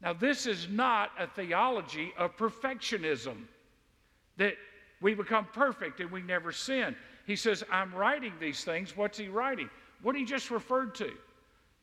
Now, 0.00 0.12
this 0.12 0.46
is 0.46 0.68
not 0.70 1.10
a 1.18 1.26
theology 1.26 2.12
of 2.16 2.36
perfectionism, 2.36 3.44
that 4.36 4.54
we 5.00 5.14
become 5.14 5.46
perfect 5.52 6.00
and 6.00 6.10
we 6.10 6.22
never 6.22 6.52
sin. 6.52 6.94
He 7.26 7.34
says, 7.34 7.64
I'm 7.70 7.92
writing 7.94 8.32
these 8.40 8.62
things. 8.62 8.96
What's 8.96 9.18
he 9.18 9.28
writing? 9.28 9.68
What 10.02 10.14
he 10.14 10.24
just 10.24 10.50
referred 10.50 10.94
to. 10.96 11.10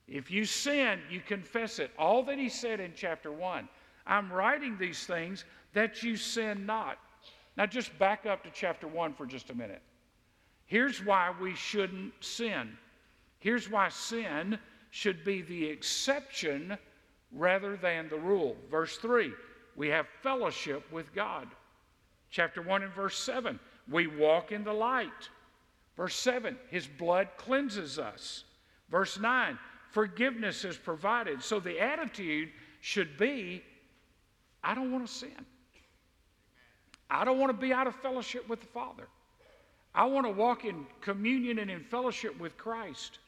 If 0.08 0.30
you 0.30 0.46
sin, 0.46 1.00
you 1.10 1.20
confess 1.20 1.80
it. 1.80 1.92
All 1.98 2.24
that 2.24 2.38
he 2.38 2.50
said 2.50 2.80
in 2.80 2.94
chapter 2.96 3.32
1. 3.32 3.68
I'm 4.06 4.32
writing 4.32 4.78
these 4.78 5.06
things 5.06 5.46
that 5.74 6.04
you 6.04 6.16
sin 6.16 6.66
not. 6.66 6.98
Now, 7.58 7.66
just 7.66 7.98
back 7.98 8.26
up 8.26 8.44
to 8.44 8.52
chapter 8.54 8.88
1 8.88 9.14
for 9.14 9.26
just 9.26 9.50
a 9.50 9.56
minute. 9.56 9.82
Here's 10.66 11.04
why 11.04 11.34
we 11.40 11.56
shouldn't 11.56 12.14
sin. 12.20 12.78
Here's 13.40 13.70
why 13.70 13.90
sin 13.90 14.60
should 14.92 15.24
be 15.24 15.42
the 15.42 15.66
exception 15.66 16.78
rather 17.32 17.76
than 17.78 18.10
the 18.10 18.18
rule. 18.18 18.56
Verse 18.70 18.98
3 18.98 19.32
we 19.76 19.90
have 19.90 20.08
fellowship 20.24 20.90
with 20.90 21.14
God. 21.14 21.50
Chapter 22.30 22.62
1 22.62 22.84
and 22.84 22.94
verse 22.94 23.18
7 23.20 23.60
we 23.90 24.08
walk 24.08 24.52
in 24.52 24.64
the 24.64 24.74
light. 24.74 25.30
Verse 25.98 26.16
7 26.16 26.58
his 26.70 26.88
blood 26.88 27.28
cleanses 27.38 28.00
us. 28.00 28.46
Verse 28.90 29.20
9 29.20 29.60
forgiveness 29.96 30.66
is 30.66 30.76
provided. 30.76 31.42
So 31.42 31.62
the 31.62 31.80
attitude 31.80 32.50
should 32.82 33.18
be 33.18 33.64
I 34.62 34.76
don't 34.76 34.92
want 34.92 35.08
to 35.08 35.14
sin. 35.14 35.46
I 37.10 37.24
don't 37.24 37.40
want 37.40 37.52
to 37.52 37.58
be 37.58 37.72
out 37.72 37.88
of 37.88 37.96
fellowship 37.96 38.50
with 38.50 38.60
the 38.60 38.68
Father. 38.68 39.08
I 39.94 40.06
want 40.06 40.26
to 40.26 40.32
walk 40.32 40.66
in 40.66 40.86
communion 41.00 41.60
and 41.60 41.72
in 41.72 41.80
fellowship 41.80 42.38
with 42.40 42.58
Christ. 42.58 43.20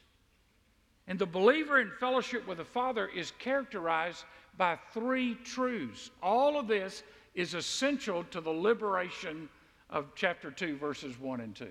And 1.07 1.17
the 1.17 1.27
believer 1.27 1.79
in 1.79 1.91
fellowship 1.99 2.45
with 2.45 2.57
the 2.57 2.65
Father 2.65 3.07
is 3.15 3.31
characterized 3.39 4.25
by 4.57 4.77
three 4.93 5.35
truths. 5.45 6.09
All 6.21 6.59
of 6.59 6.67
this 6.67 7.03
is 7.33 7.53
essential 7.53 8.25
to 8.25 8.41
the 8.41 8.49
liberation 8.49 9.47
of 9.89 10.07
chapter 10.15 10.51
2, 10.51 10.75
verses 10.77 11.17
1 11.17 11.39
and 11.39 11.55
2. 11.55 11.67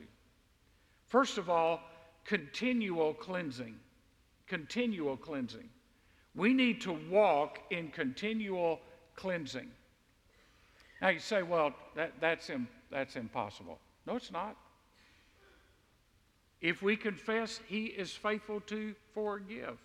First 1.08 1.36
of 1.36 1.50
all, 1.50 1.80
continual 2.24 3.12
cleansing. 3.12 3.74
Continual 4.46 5.16
cleansing. 5.16 5.68
We 6.34 6.52
need 6.52 6.80
to 6.82 6.92
walk 7.10 7.60
in 7.70 7.88
continual 7.88 8.80
cleansing. 9.14 9.68
Now 11.00 11.08
you 11.08 11.18
say, 11.18 11.42
well, 11.42 11.74
that, 11.94 12.12
that's, 12.20 12.50
Im- 12.50 12.68
that's 12.90 13.16
impossible. 13.16 13.78
No, 14.06 14.16
it's 14.16 14.30
not. 14.30 14.56
If 16.60 16.82
we 16.82 16.96
confess, 16.96 17.60
He 17.66 17.86
is 17.86 18.12
faithful 18.12 18.60
to 18.62 18.94
forgive. 19.14 19.78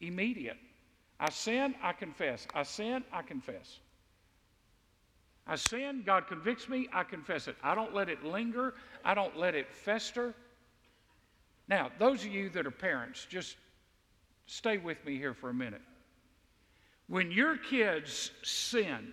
Immediate. 0.00 0.58
I 1.20 1.30
sin, 1.30 1.74
I 1.82 1.92
confess. 1.92 2.46
I 2.54 2.62
sin, 2.62 3.04
I 3.12 3.22
confess. 3.22 3.80
I 5.46 5.56
sin, 5.56 6.02
God 6.04 6.26
convicts 6.26 6.68
me, 6.68 6.88
I 6.92 7.02
confess 7.02 7.48
it. 7.48 7.56
I 7.62 7.74
don't 7.74 7.94
let 7.94 8.08
it 8.08 8.22
linger, 8.22 8.74
I 9.04 9.14
don't 9.14 9.36
let 9.36 9.54
it 9.54 9.72
fester. 9.72 10.34
Now, 11.68 11.90
those 11.98 12.24
of 12.24 12.32
you 12.32 12.48
that 12.50 12.66
are 12.66 12.70
parents, 12.70 13.26
just 13.28 13.56
stay 14.46 14.78
with 14.78 15.04
me 15.04 15.16
here 15.16 15.34
for 15.34 15.50
a 15.50 15.54
minute. 15.54 15.82
When 17.08 17.30
your 17.30 17.56
kids 17.56 18.30
sin, 18.42 19.12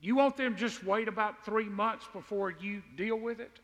You 0.00 0.14
want 0.14 0.36
them 0.36 0.56
just 0.56 0.84
wait 0.84 1.08
about 1.08 1.44
three 1.44 1.68
months 1.68 2.06
before 2.12 2.50
you 2.50 2.82
deal 2.96 3.18
with 3.18 3.40
it? 3.40 3.60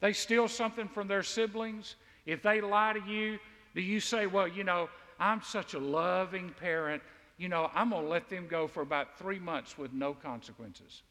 They 0.00 0.12
steal 0.12 0.48
something 0.48 0.88
from 0.88 1.08
their 1.08 1.22
siblings. 1.22 1.94
If 2.26 2.42
they 2.42 2.60
lie 2.60 2.92
to 2.92 3.10
you, 3.10 3.38
do 3.74 3.80
you 3.80 4.00
say, 4.00 4.26
Well, 4.26 4.48
you 4.48 4.64
know, 4.64 4.88
I'm 5.18 5.40
such 5.42 5.74
a 5.74 5.78
loving 5.78 6.50
parent, 6.60 7.02
you 7.38 7.48
know, 7.48 7.70
I'm 7.74 7.90
going 7.90 8.02
to 8.02 8.08
let 8.08 8.28
them 8.28 8.46
go 8.48 8.66
for 8.66 8.82
about 8.82 9.18
three 9.18 9.38
months 9.38 9.78
with 9.78 9.92
no 9.92 10.12
consequences? 10.14 11.02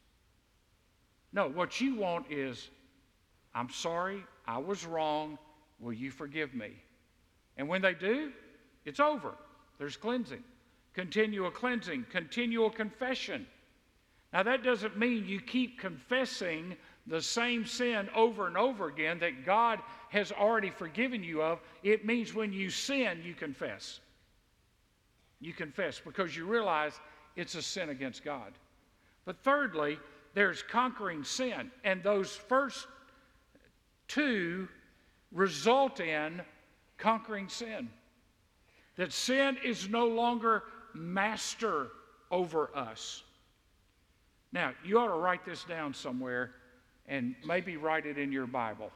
No, 1.32 1.48
what 1.48 1.80
you 1.80 1.96
want 1.96 2.30
is, 2.30 2.68
I'm 3.56 3.70
sorry, 3.70 4.22
I 4.46 4.58
was 4.58 4.86
wrong, 4.86 5.38
will 5.80 5.92
you 5.92 6.12
forgive 6.12 6.54
me? 6.54 6.70
And 7.56 7.68
when 7.68 7.82
they 7.82 7.94
do, 7.94 8.30
it's 8.84 9.00
over. 9.00 9.34
There's 9.78 9.96
cleansing 9.96 10.44
continual 10.96 11.50
cleansing, 11.50 12.06
continual 12.10 12.70
confession. 12.70 13.46
Now, 14.32 14.42
that 14.42 14.64
doesn't 14.64 14.98
mean 14.98 15.26
you 15.26 15.40
keep 15.40 15.78
confessing 15.78 16.74
the 17.06 17.20
same 17.20 17.66
sin 17.66 18.08
over 18.14 18.46
and 18.46 18.56
over 18.56 18.88
again 18.88 19.18
that 19.20 19.44
God 19.44 19.78
has 20.08 20.32
already 20.32 20.70
forgiven 20.70 21.22
you 21.22 21.42
of. 21.42 21.60
It 21.82 22.06
means 22.06 22.34
when 22.34 22.52
you 22.52 22.70
sin, 22.70 23.20
you 23.22 23.34
confess. 23.34 24.00
You 25.38 25.52
confess 25.52 26.00
because 26.00 26.34
you 26.34 26.46
realize 26.46 26.98
it's 27.36 27.54
a 27.54 27.62
sin 27.62 27.90
against 27.90 28.24
God. 28.24 28.52
But 29.26 29.44
thirdly, 29.44 29.98
there's 30.32 30.62
conquering 30.62 31.24
sin. 31.24 31.70
And 31.84 32.02
those 32.02 32.34
first 32.34 32.86
two 34.08 34.68
result 35.32 36.00
in 36.00 36.40
conquering 36.98 37.48
sin. 37.48 37.88
That 38.96 39.12
sin 39.12 39.58
is 39.64 39.88
no 39.88 40.06
longer 40.06 40.62
master 40.94 41.88
over 42.30 42.70
us. 42.74 43.22
Now, 44.52 44.72
you 44.84 44.98
ought 44.98 45.08
to 45.08 45.18
write 45.18 45.44
this 45.44 45.64
down 45.64 45.92
somewhere 45.92 46.52
and 47.06 47.34
maybe 47.44 47.76
write 47.76 48.06
it 48.06 48.18
in 48.18 48.32
your 48.32 48.46
Bible. 48.46 48.90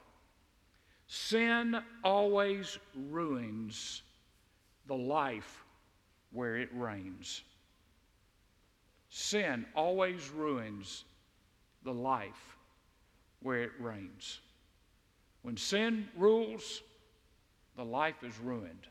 Sin 1.06 1.76
always 2.02 2.78
ruins 2.94 4.02
the 4.86 4.96
life 4.96 5.64
where 6.32 6.56
it 6.56 6.70
reigns. 6.72 7.42
Sin 9.10 9.66
always 9.74 10.30
ruins 10.30 11.04
the 11.84 11.92
life 11.92 12.56
where 13.42 13.62
it 13.62 13.72
reigns. 13.80 14.40
When 15.42 15.56
sin 15.56 16.08
rules, 16.16 16.82
the 17.76 17.84
life 17.84 18.22
is 18.22 18.38
ruined 18.38 18.86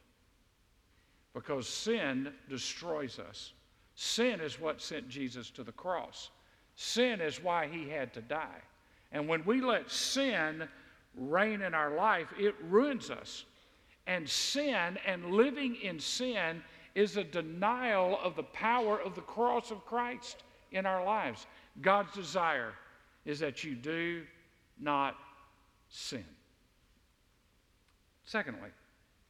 because 1.33 1.67
sin 1.67 2.33
destroys 2.49 3.19
us. 3.19 3.53
Sin 3.95 4.39
is 4.39 4.59
what 4.59 4.81
sent 4.81 5.09
Jesus 5.09 5.49
to 5.51 5.63
the 5.63 5.71
cross. 5.71 6.31
Sin 6.75 7.21
is 7.21 7.43
why 7.43 7.67
he 7.67 7.89
had 7.89 8.13
to 8.13 8.21
die. 8.21 8.61
And 9.11 9.27
when 9.27 9.43
we 9.45 9.61
let 9.61 9.91
sin 9.91 10.67
reign 11.15 11.61
in 11.61 11.73
our 11.73 11.95
life, 11.95 12.27
it 12.37 12.55
ruins 12.69 13.09
us. 13.09 13.45
And 14.07 14.27
sin 14.27 14.97
and 15.05 15.31
living 15.31 15.75
in 15.75 15.99
sin 15.99 16.63
is 16.95 17.17
a 17.17 17.23
denial 17.23 18.19
of 18.23 18.35
the 18.35 18.43
power 18.43 18.99
of 18.99 19.15
the 19.15 19.21
cross 19.21 19.71
of 19.71 19.85
Christ 19.85 20.43
in 20.71 20.85
our 20.85 21.03
lives. 21.03 21.45
God's 21.81 22.13
desire 22.13 22.73
is 23.25 23.39
that 23.39 23.63
you 23.63 23.75
do 23.75 24.23
not 24.79 25.15
sin. 25.89 26.25
Secondly, 28.29 28.69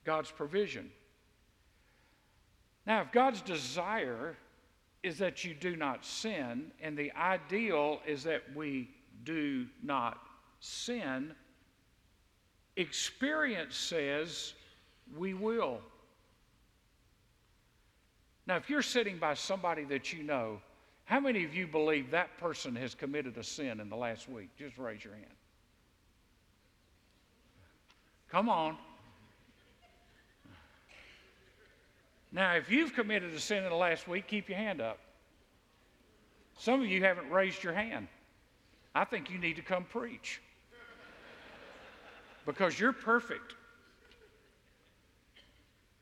God's 0.04 0.30
provision. 0.30 0.92
Now, 2.86 3.00
if 3.00 3.14
God's 3.14 3.42
desire 3.42 4.36
is 5.04 5.18
that 5.20 5.46
you 5.46 5.54
do 5.54 5.78
not 5.78 6.04
sin, 6.04 6.70
and 6.82 6.98
the 6.98 7.10
ideal 7.14 8.02
is 8.06 8.24
that 8.24 8.44
we 8.54 8.90
do 9.24 9.68
not 9.82 10.20
sin, 10.60 11.32
experience 12.76 13.78
says 13.78 14.52
we 15.18 15.34
will. 15.34 15.80
Now, 18.48 18.58
if 18.58 18.70
you're 18.70 18.82
sitting 18.82 19.18
by 19.18 19.34
somebody 19.34 19.86
that 19.86 20.12
you 20.12 20.24
know, 20.24 20.60
how 21.06 21.22
many 21.22 21.46
of 21.46 21.56
you 21.56 21.68
believe 21.68 22.12
that 22.12 22.38
person 22.38 22.76
has 22.76 22.96
committed 22.96 23.38
a 23.38 23.46
sin 23.46 23.80
in 23.80 23.90
the 23.90 23.96
last 23.96 24.28
week? 24.28 24.50
Just 24.58 24.78
raise 24.78 25.06
your 25.06 25.14
hand. 25.14 25.26
Come 28.30 28.50
on. 28.50 28.78
Now, 32.32 32.56
if 32.56 32.70
you've 32.70 32.94
committed 32.94 33.34
a 33.34 33.40
sin 33.40 33.64
in 33.64 33.70
the 33.70 33.76
last 33.76 34.08
week, 34.08 34.28
keep 34.28 34.50
your 34.50 34.58
hand 34.58 34.82
up. 34.82 35.00
Some 36.58 36.82
of 36.82 36.88
you 36.88 37.04
haven't 37.04 37.30
raised 37.30 37.64
your 37.64 37.74
hand. 37.74 38.08
I 38.94 39.06
think 39.06 39.30
you 39.32 39.38
need 39.38 39.56
to 39.56 39.62
come 39.62 39.86
preach 39.86 40.42
because 42.46 42.80
you're 42.80 42.94
perfect 42.94 43.56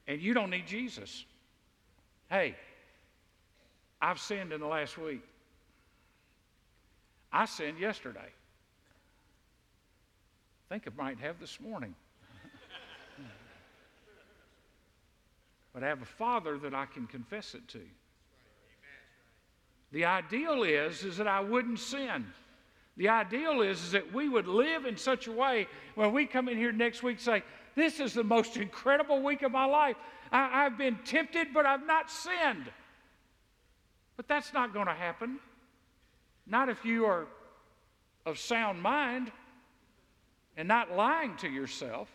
and 0.08 0.22
you 0.22 0.34
don't 0.34 0.50
need 0.50 0.66
Jesus. 0.66 1.26
Hey, 2.30 2.56
I've 4.02 4.20
sinned 4.20 4.52
in 4.52 4.60
the 4.60 4.68
last 4.68 4.98
week. 4.98 5.22
I 7.32 7.46
sinned 7.46 7.78
yesterday. 7.78 8.20
I 10.70 10.74
think 10.74 10.88
I 10.88 10.92
might 11.02 11.20
have 11.20 11.40
this 11.40 11.60
morning. 11.60 11.94
But 15.78 15.84
I 15.84 15.90
have 15.90 16.02
a 16.02 16.06
father 16.06 16.58
that 16.58 16.74
I 16.74 16.88
can 16.88 17.06
confess 17.06 17.54
it 17.54 17.68
to. 17.68 17.82
The 19.92 20.06
ideal 20.06 20.64
is, 20.64 21.04
is 21.04 21.18
that 21.18 21.28
I 21.28 21.40
wouldn't 21.40 21.78
sin. 21.78 22.26
The 22.96 23.10
ideal 23.10 23.62
is, 23.62 23.84
is 23.84 23.92
that 23.92 24.12
we 24.12 24.28
would 24.28 24.48
live 24.48 24.86
in 24.86 24.98
such 24.98 25.28
a 25.28 25.32
way 25.32 25.68
when 25.94 26.14
we 26.14 26.26
come 26.26 26.50
in 26.50 26.58
here 26.58 26.72
next 26.72 27.04
week 27.04 27.20
say, 27.20 27.44
This 27.76 28.00
is 28.00 28.16
the 28.16 28.24
most 28.24 28.58
incredible 28.58 29.22
week 29.22 29.44
of 29.44 29.52
my 29.52 29.66
life. 29.66 29.98
I, 30.32 30.64
have 30.64 30.80
been 30.80 30.98
tempted, 31.06 31.50
but 31.54 31.68
I've 31.68 31.86
not 31.86 32.10
sinned. 32.10 32.72
But 34.16 34.28
that's 34.28 34.54
not 34.54 34.74
going 34.74 34.88
to 34.88 34.96
happen. 34.96 35.38
Not 36.48 36.70
if 36.70 36.84
you 36.86 37.06
are 37.06 37.28
of 38.26 38.40
sound 38.40 38.82
mind 38.82 39.32
and 40.58 40.68
not 40.68 40.96
lying 40.96 41.36
to 41.36 41.48
yourself. 41.48 42.10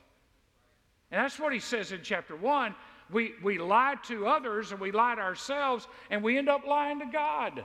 And 1.12 1.22
that's 1.22 1.38
what 1.38 1.52
he 1.52 1.60
says 1.60 1.92
in 1.92 2.00
chapter 2.02 2.34
1 2.34 2.74
we, 3.12 3.34
we 3.42 3.58
lie 3.58 3.96
to 4.04 4.26
others 4.26 4.72
and 4.72 4.80
we 4.80 4.90
lie 4.90 5.14
to 5.14 5.20
ourselves 5.20 5.86
and 6.10 6.22
we 6.22 6.38
end 6.38 6.48
up 6.48 6.66
lying 6.66 6.98
to 7.00 7.06
God. 7.06 7.64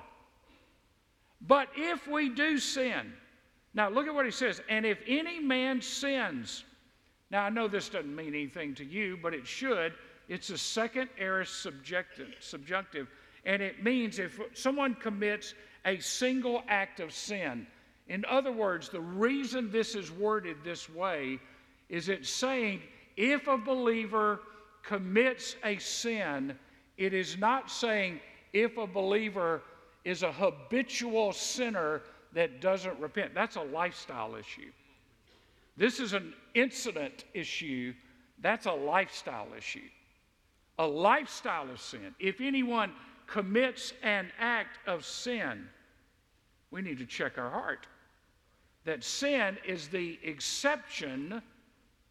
But 1.42 1.70
if 1.76 2.08
we 2.08 2.30
do 2.30 2.58
sin, 2.58 3.14
now 3.74 3.90
look 3.90 4.08
at 4.08 4.14
what 4.14 4.26
he 4.26 4.32
says, 4.32 4.62
and 4.70 4.86
if 4.86 5.00
any 5.08 5.40
man 5.40 5.82
sins, 5.82 6.64
now 7.30 7.44
I 7.44 7.50
know 7.50 7.68
this 7.68 7.90
doesn't 7.90 8.16
mean 8.16 8.30
anything 8.30 8.74
to 8.76 8.86
you, 8.86 9.18
but 9.22 9.34
it 9.34 9.46
should. 9.46 9.94
It's 10.28 10.50
a 10.50 10.58
second 10.58 11.10
aorist 11.20 11.62
subjective, 11.62 12.34
subjunctive, 12.40 13.08
and 13.46 13.62
it 13.62 13.84
means 13.84 14.20
if 14.20 14.40
someone 14.54 14.96
commits 14.96 15.54
a 15.86 16.00
single 16.00 16.64
act 16.68 17.00
of 17.00 17.14
sin. 17.14 17.68
In 18.10 18.26
other 18.26 18.52
words, 18.52 18.90
the 18.90 19.02
reason 19.02 19.72
this 19.72 19.96
is 19.96 20.12
worded 20.12 20.58
this 20.64 20.90
way 20.90 21.40
is 21.90 22.10
it's 22.10 22.30
saying 22.30 22.82
if 23.16 23.48
a 23.48 23.58
believer 23.58 24.42
commits 24.88 25.56
a 25.63 25.78
sin, 25.78 26.58
it 26.97 27.13
is 27.13 27.38
not 27.38 27.69
saying 27.69 28.19
if 28.54 28.78
a 28.78 28.88
believer 28.88 29.62
is 30.06 30.23
a 30.23 30.32
habitual 30.32 31.34
sinner 31.34 32.02
that 32.34 32.62
doesn't 32.62 32.97
repent. 33.00 33.34
That's 33.36 33.58
a 33.58 33.62
lifestyle 33.62 34.36
issue. 34.36 34.71
This 35.76 36.00
is 36.00 36.13
an 36.13 36.34
incident 36.56 37.26
issue. 37.34 37.93
That's 38.39 38.65
a 38.65 38.71
lifestyle 38.71 39.47
issue. 39.56 39.89
A 40.80 40.88
lifestyle 40.88 41.69
of 41.69 41.82
sin. 41.82 42.15
If 42.19 42.39
anyone 42.39 42.93
commits 43.28 43.93
an 44.04 44.32
act 44.39 44.80
of 44.88 45.06
sin, 45.06 45.67
we 46.71 46.82
need 46.82 46.97
to 47.00 47.06
check 47.06 47.38
our 47.38 47.50
heart. 47.50 47.88
That 48.86 49.04
sin 49.04 49.58
is 49.65 49.89
the 49.89 50.17
exception 50.23 51.41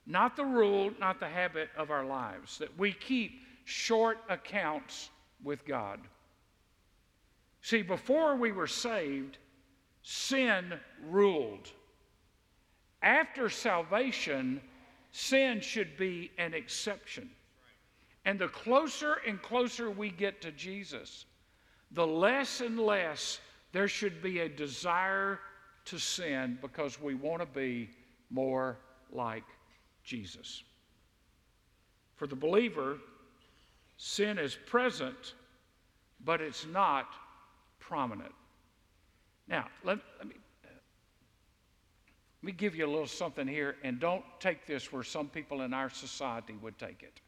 not 0.07 0.37
the 0.37 0.45
rule, 0.45 0.92
not 1.01 1.19
the 1.19 1.29
habit 1.29 1.69
of 1.77 1.90
our 1.90 2.05
lives, 2.05 2.59
that 2.59 2.77
we 2.79 2.92
keep 2.92 3.40
short 3.64 4.19
accounts 4.29 5.11
with 5.42 5.64
God. 5.66 6.01
See, 7.61 7.83
before 7.83 8.37
we 8.37 8.53
were 8.53 8.69
saved, 8.69 9.38
sin 10.03 10.75
ruled. 11.09 11.71
After 13.03 13.49
salvation, 13.49 14.61
sin 15.11 15.61
should 15.61 15.97
be 15.97 16.31
an 16.38 16.55
exception. 16.55 17.29
And 18.25 18.38
the 18.38 18.49
closer 18.49 19.19
and 19.27 19.42
closer 19.42 19.90
we 19.90 20.11
get 20.11 20.40
to 20.42 20.53
Jesus, 20.53 21.27
the 21.90 22.07
less 22.07 22.61
and 22.61 22.79
less 22.79 23.40
there 23.73 23.88
should 23.88 24.23
be 24.23 24.40
a 24.40 24.49
desire 24.49 25.40
to 25.87 25.99
sin 25.99 26.59
because 26.62 27.01
we 27.01 27.14
want 27.14 27.40
to 27.40 27.47
be 27.47 27.90
more 28.31 28.79
like 29.12 29.45
Jesus. 30.07 30.62
For 32.14 32.27
the 32.27 32.37
believer, 32.37 32.97
sin 33.99 34.38
is 34.38 34.57
present, 34.66 35.35
but 36.25 36.40
it's 36.40 36.64
not 36.66 37.09
prominent. 37.81 38.33
Now, 39.49 39.66
let, 39.85 39.99
let, 40.19 40.29
me, 40.29 40.35
let 40.62 40.73
me 42.42 42.53
give 42.53 42.75
you 42.75 42.87
a 42.87 42.88
little 42.88 43.07
something 43.07 43.47
here, 43.47 43.77
and 43.83 44.01
don't 44.01 44.25
take 44.40 44.64
this 44.66 44.92
where 44.92 45.03
some 45.03 45.29
people 45.29 45.62
in 45.62 45.75
our 45.75 45.90
society 45.90 46.55
would 46.62 46.79
take 46.79 47.03
it. 47.03 47.21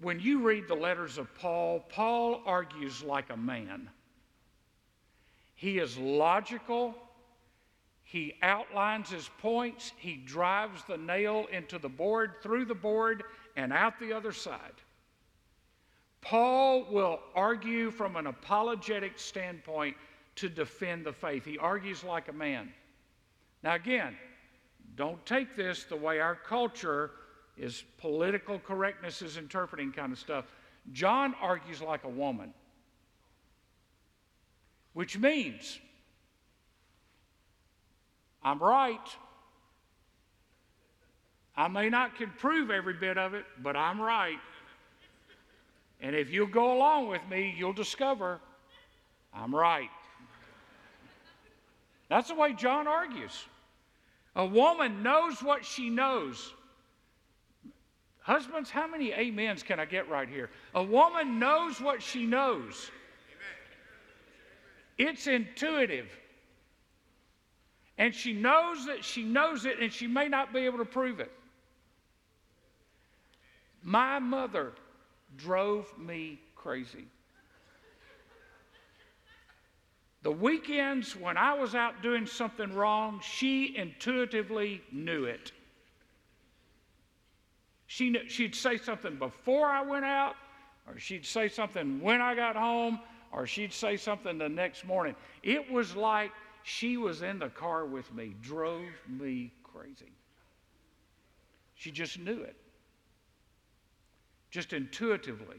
When 0.00 0.18
you 0.18 0.40
read 0.40 0.66
the 0.66 0.74
letters 0.74 1.16
of 1.16 1.32
Paul, 1.36 1.84
Paul 1.88 2.42
argues 2.44 3.02
like 3.02 3.30
a 3.30 3.36
man. 3.36 3.88
He 5.54 5.78
is 5.78 5.96
logical, 5.96 6.94
he 8.12 8.34
outlines 8.42 9.08
his 9.08 9.30
points, 9.38 9.94
he 9.96 10.16
drives 10.16 10.84
the 10.84 10.98
nail 10.98 11.46
into 11.50 11.78
the 11.78 11.88
board, 11.88 12.32
through 12.42 12.66
the 12.66 12.74
board, 12.74 13.22
and 13.56 13.72
out 13.72 13.98
the 13.98 14.12
other 14.12 14.32
side. 14.32 14.74
Paul 16.20 16.84
will 16.90 17.20
argue 17.34 17.90
from 17.90 18.16
an 18.16 18.26
apologetic 18.26 19.18
standpoint 19.18 19.96
to 20.34 20.50
defend 20.50 21.06
the 21.06 21.12
faith. 21.14 21.46
He 21.46 21.56
argues 21.56 22.04
like 22.04 22.28
a 22.28 22.34
man. 22.34 22.74
Now, 23.62 23.76
again, 23.76 24.14
don't 24.94 25.24
take 25.24 25.56
this 25.56 25.84
the 25.84 25.96
way 25.96 26.20
our 26.20 26.34
culture 26.34 27.12
is 27.56 27.82
political 27.96 28.58
correctness 28.58 29.22
is 29.22 29.38
interpreting 29.38 29.90
kind 29.90 30.12
of 30.12 30.18
stuff. 30.18 30.44
John 30.92 31.34
argues 31.40 31.80
like 31.80 32.04
a 32.04 32.10
woman, 32.10 32.52
which 34.92 35.16
means 35.16 35.78
I'm 38.44 38.58
right. 38.58 39.00
I 41.56 41.68
may 41.68 41.88
not 41.88 42.16
can 42.16 42.30
prove 42.38 42.70
every 42.70 42.94
bit 42.94 43.18
of 43.18 43.34
it, 43.34 43.44
but 43.62 43.76
I'm 43.76 44.00
right. 44.00 44.38
And 46.00 46.16
if 46.16 46.30
you'll 46.30 46.46
go 46.46 46.76
along 46.76 47.08
with 47.08 47.20
me, 47.30 47.54
you'll 47.56 47.72
discover 47.72 48.40
I'm 49.34 49.54
right. 49.54 49.90
That's 52.08 52.28
the 52.28 52.34
way 52.34 52.52
John 52.52 52.86
argues. 52.86 53.44
A 54.36 54.44
woman 54.44 55.02
knows 55.02 55.42
what 55.42 55.64
she 55.64 55.88
knows. 55.88 56.52
Husbands, 58.20 58.70
how 58.70 58.86
many 58.86 59.12
amens 59.14 59.62
can 59.62 59.80
I 59.80 59.84
get 59.84 60.08
right 60.08 60.28
here? 60.28 60.50
A 60.74 60.82
woman 60.82 61.38
knows 61.38 61.80
what 61.80 62.02
she 62.02 62.26
knows. 62.26 62.90
It's 64.98 65.26
intuitive. 65.26 66.06
And 68.02 68.12
she 68.12 68.32
knows 68.32 68.86
that 68.86 69.04
she 69.04 69.22
knows 69.22 69.64
it, 69.64 69.78
and 69.80 69.92
she 69.92 70.08
may 70.08 70.26
not 70.26 70.52
be 70.52 70.58
able 70.66 70.78
to 70.78 70.84
prove 70.84 71.20
it. 71.20 71.30
My 73.84 74.18
mother 74.18 74.72
drove 75.36 75.86
me 75.96 76.40
crazy. 76.56 77.06
The 80.24 80.32
weekends 80.32 81.14
when 81.14 81.36
I 81.36 81.54
was 81.54 81.76
out 81.76 82.02
doing 82.02 82.26
something 82.26 82.74
wrong, 82.74 83.20
she 83.22 83.76
intuitively 83.76 84.82
knew 84.90 85.26
it. 85.26 85.52
She 87.86 88.10
knew, 88.10 88.28
she'd 88.28 88.56
say 88.56 88.78
something 88.78 89.14
before 89.14 89.68
I 89.68 89.82
went 89.82 90.04
out, 90.04 90.34
or 90.88 90.98
she'd 90.98 91.24
say 91.24 91.46
something 91.46 92.00
when 92.00 92.20
I 92.20 92.34
got 92.34 92.56
home, 92.56 92.98
or 93.30 93.46
she'd 93.46 93.72
say 93.72 93.96
something 93.96 94.38
the 94.38 94.48
next 94.48 94.84
morning. 94.84 95.14
It 95.44 95.70
was 95.70 95.94
like 95.94 96.32
she 96.62 96.96
was 96.96 97.22
in 97.22 97.38
the 97.38 97.48
car 97.48 97.84
with 97.84 98.12
me, 98.14 98.34
drove 98.40 98.88
me 99.08 99.52
crazy. 99.62 100.12
She 101.74 101.90
just 101.90 102.18
knew 102.18 102.42
it, 102.42 102.56
just 104.50 104.72
intuitively. 104.72 105.56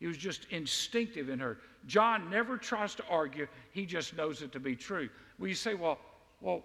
It 0.00 0.06
was 0.06 0.16
just 0.16 0.46
instinctive 0.50 1.28
in 1.28 1.38
her. 1.38 1.58
John 1.86 2.30
never 2.30 2.56
tries 2.56 2.94
to 2.96 3.04
argue, 3.08 3.46
he 3.72 3.86
just 3.86 4.16
knows 4.16 4.42
it 4.42 4.52
to 4.52 4.60
be 4.60 4.76
true. 4.76 5.08
Well, 5.38 5.48
you 5.48 5.54
say, 5.54 5.74
well, 5.74 5.98
well, 6.40 6.62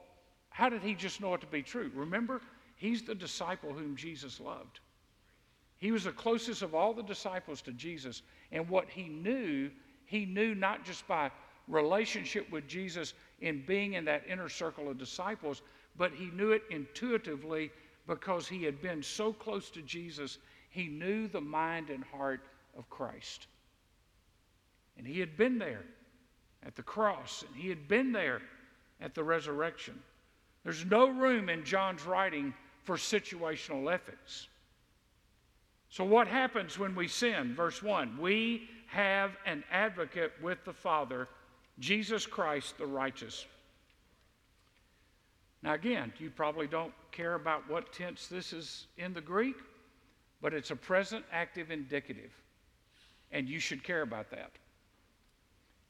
how 0.49 0.69
did 0.69 0.81
he 0.81 0.93
just 0.93 1.21
know 1.21 1.33
it 1.33 1.41
to 1.41 1.47
be 1.47 1.63
true? 1.63 1.91
Remember, 1.95 2.41
he's 2.75 3.03
the 3.03 3.15
disciple 3.15 3.71
whom 3.73 3.95
Jesus 3.95 4.39
loved. 4.39 4.79
He 5.77 5.91
was 5.91 6.03
the 6.03 6.11
closest 6.11 6.61
of 6.61 6.75
all 6.75 6.93
the 6.93 7.03
disciples 7.03 7.61
to 7.61 7.71
Jesus, 7.71 8.21
and 8.51 8.67
what 8.67 8.89
he 8.89 9.03
knew, 9.03 9.71
he 10.05 10.25
knew 10.25 10.53
not 10.53 10.83
just 10.83 11.07
by 11.07 11.31
relationship 11.69 12.51
with 12.51 12.67
Jesus 12.67 13.13
in 13.39 13.63
being 13.65 13.93
in 13.93 14.03
that 14.05 14.23
inner 14.27 14.49
circle 14.49 14.89
of 14.89 14.97
disciples, 14.97 15.61
but 15.97 16.11
he 16.11 16.25
knew 16.31 16.51
it 16.51 16.63
intuitively 16.69 17.71
because 18.07 18.47
he 18.47 18.63
had 18.63 18.81
been 18.81 19.01
so 19.01 19.31
close 19.31 19.69
to 19.69 19.81
Jesus. 19.83 20.39
He 20.69 20.87
knew 20.87 21.27
the 21.27 21.41
mind 21.41 21.89
and 21.89 22.03
heart 22.03 22.41
of 22.77 22.89
Christ. 22.89 23.47
And 24.97 25.07
he 25.07 25.19
had 25.19 25.37
been 25.37 25.57
there 25.57 25.83
at 26.65 26.75
the 26.75 26.83
cross, 26.83 27.43
and 27.47 27.55
he 27.55 27.69
had 27.69 27.87
been 27.87 28.11
there 28.11 28.41
at 28.99 29.15
the 29.15 29.23
resurrection. 29.23 29.97
There's 30.63 30.85
no 30.85 31.09
room 31.09 31.47
in 31.49 31.63
John's 31.63 32.05
writing 32.05 32.53
for 32.83 32.97
situational 32.97 33.91
ethics. 33.93 34.47
So, 35.89 36.03
what 36.03 36.27
happens 36.27 36.77
when 36.77 36.95
we 36.95 37.07
sin? 37.07 37.55
Verse 37.55 37.81
1 37.81 38.17
We 38.19 38.69
have 38.87 39.31
an 39.45 39.63
advocate 39.71 40.33
with 40.41 40.63
the 40.65 40.73
Father, 40.73 41.27
Jesus 41.79 42.25
Christ 42.25 42.77
the 42.77 42.85
righteous. 42.85 43.45
Now, 45.61 45.73
again, 45.73 46.13
you 46.19 46.29
probably 46.29 46.67
don't 46.67 46.93
care 47.11 47.35
about 47.35 47.69
what 47.69 47.91
tense 47.91 48.27
this 48.27 48.53
is 48.53 48.87
in 48.97 49.13
the 49.13 49.21
Greek, 49.21 49.55
but 50.41 50.53
it's 50.53 50.71
a 50.71 50.75
present 50.75 51.25
active 51.31 51.71
indicative, 51.71 52.31
and 53.31 53.47
you 53.47 53.59
should 53.59 53.83
care 53.83 54.01
about 54.01 54.29
that. 54.31 54.51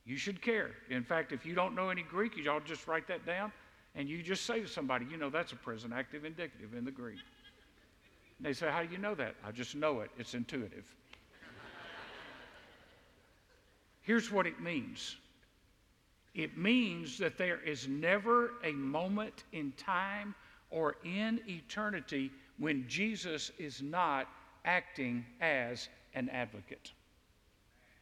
You 0.06 0.18
should 0.18 0.42
care. 0.42 0.72
In 0.90 1.04
fact, 1.04 1.32
if 1.32 1.46
you 1.46 1.54
don't 1.54 1.76
know 1.76 1.90
any 1.90 2.02
Greek, 2.02 2.36
y'all 2.36 2.60
just 2.60 2.88
write 2.88 3.08
that 3.08 3.26
down 3.26 3.52
and 3.96 4.10
you 4.10 4.22
just 4.22 4.46
say 4.46 4.62
to 4.62 4.68
somebody, 4.68 5.06
you 5.10 5.18
know, 5.18 5.30
that's 5.30 5.52
a 5.52 5.56
present 5.56 5.94
active 5.94 6.26
indicative 6.26 6.74
in 6.74 6.86
the 6.86 6.92
Greek. 6.92 7.20
And 8.38 8.48
they 8.48 8.54
say, 8.54 8.70
How 8.70 8.84
do 8.84 8.92
you 8.92 8.98
know 8.98 9.16
that? 9.16 9.36
I 9.46 9.52
just 9.52 9.76
know 9.76 10.02
it. 10.02 10.12
It's 10.18 10.34
intuitive. 10.34 10.86
Here's 14.02 14.32
what 14.32 14.48
it 14.48 14.62
means 14.62 15.18
it 16.36 16.58
means 16.58 17.18
that 17.18 17.38
there 17.38 17.62
is 17.62 17.88
never 17.88 18.52
a 18.64 18.72
moment 18.72 19.44
in 19.52 19.72
time 19.74 20.36
or 20.70 20.96
in 21.04 21.40
eternity 21.48 22.32
when 22.58 22.88
Jesus 22.88 23.52
is 23.58 23.82
not 23.82 24.28
acting 24.66 25.26
as 25.42 25.90
an 26.14 26.30
advocate. 26.30 26.92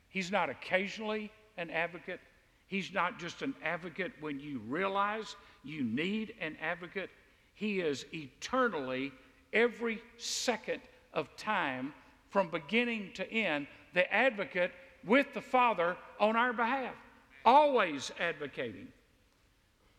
He's 0.10 0.32
not 0.32 0.50
occasionally 0.50 1.32
an 1.58 1.70
advocate. 1.70 2.20
He's 2.68 2.94
not 2.94 3.20
just 3.20 3.42
an 3.42 3.54
advocate 3.64 4.12
when 4.20 4.40
you 4.40 4.62
realize 4.68 5.36
you 5.64 5.84
need 5.84 6.34
an 6.42 6.58
advocate. 6.62 7.10
He 7.54 7.80
is 7.80 8.06
eternally, 8.14 9.12
every 9.54 10.02
second 10.18 10.82
of 11.14 11.36
time, 11.38 11.94
from 12.30 12.50
beginning 12.50 13.12
to 13.16 13.32
end, 13.32 13.68
the 13.94 14.12
advocate 14.14 14.72
with 15.06 15.34
the 15.34 15.42
Father 15.42 15.96
on 16.20 16.36
our 16.36 16.52
behalf, 16.52 16.94
always 17.46 18.12
advocating. 18.20 18.88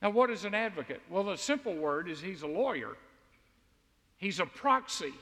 Now, 0.02 0.10
what 0.10 0.30
is 0.30 0.44
an 0.44 0.54
advocate? 0.54 1.00
Well, 1.10 1.24
the 1.24 1.36
simple 1.36 1.74
word 1.74 2.08
is 2.08 2.20
he's 2.20 2.42
a 2.42 2.46
lawyer, 2.46 2.96
he's 4.16 4.40
a 4.40 4.46
proxy. 4.46 5.14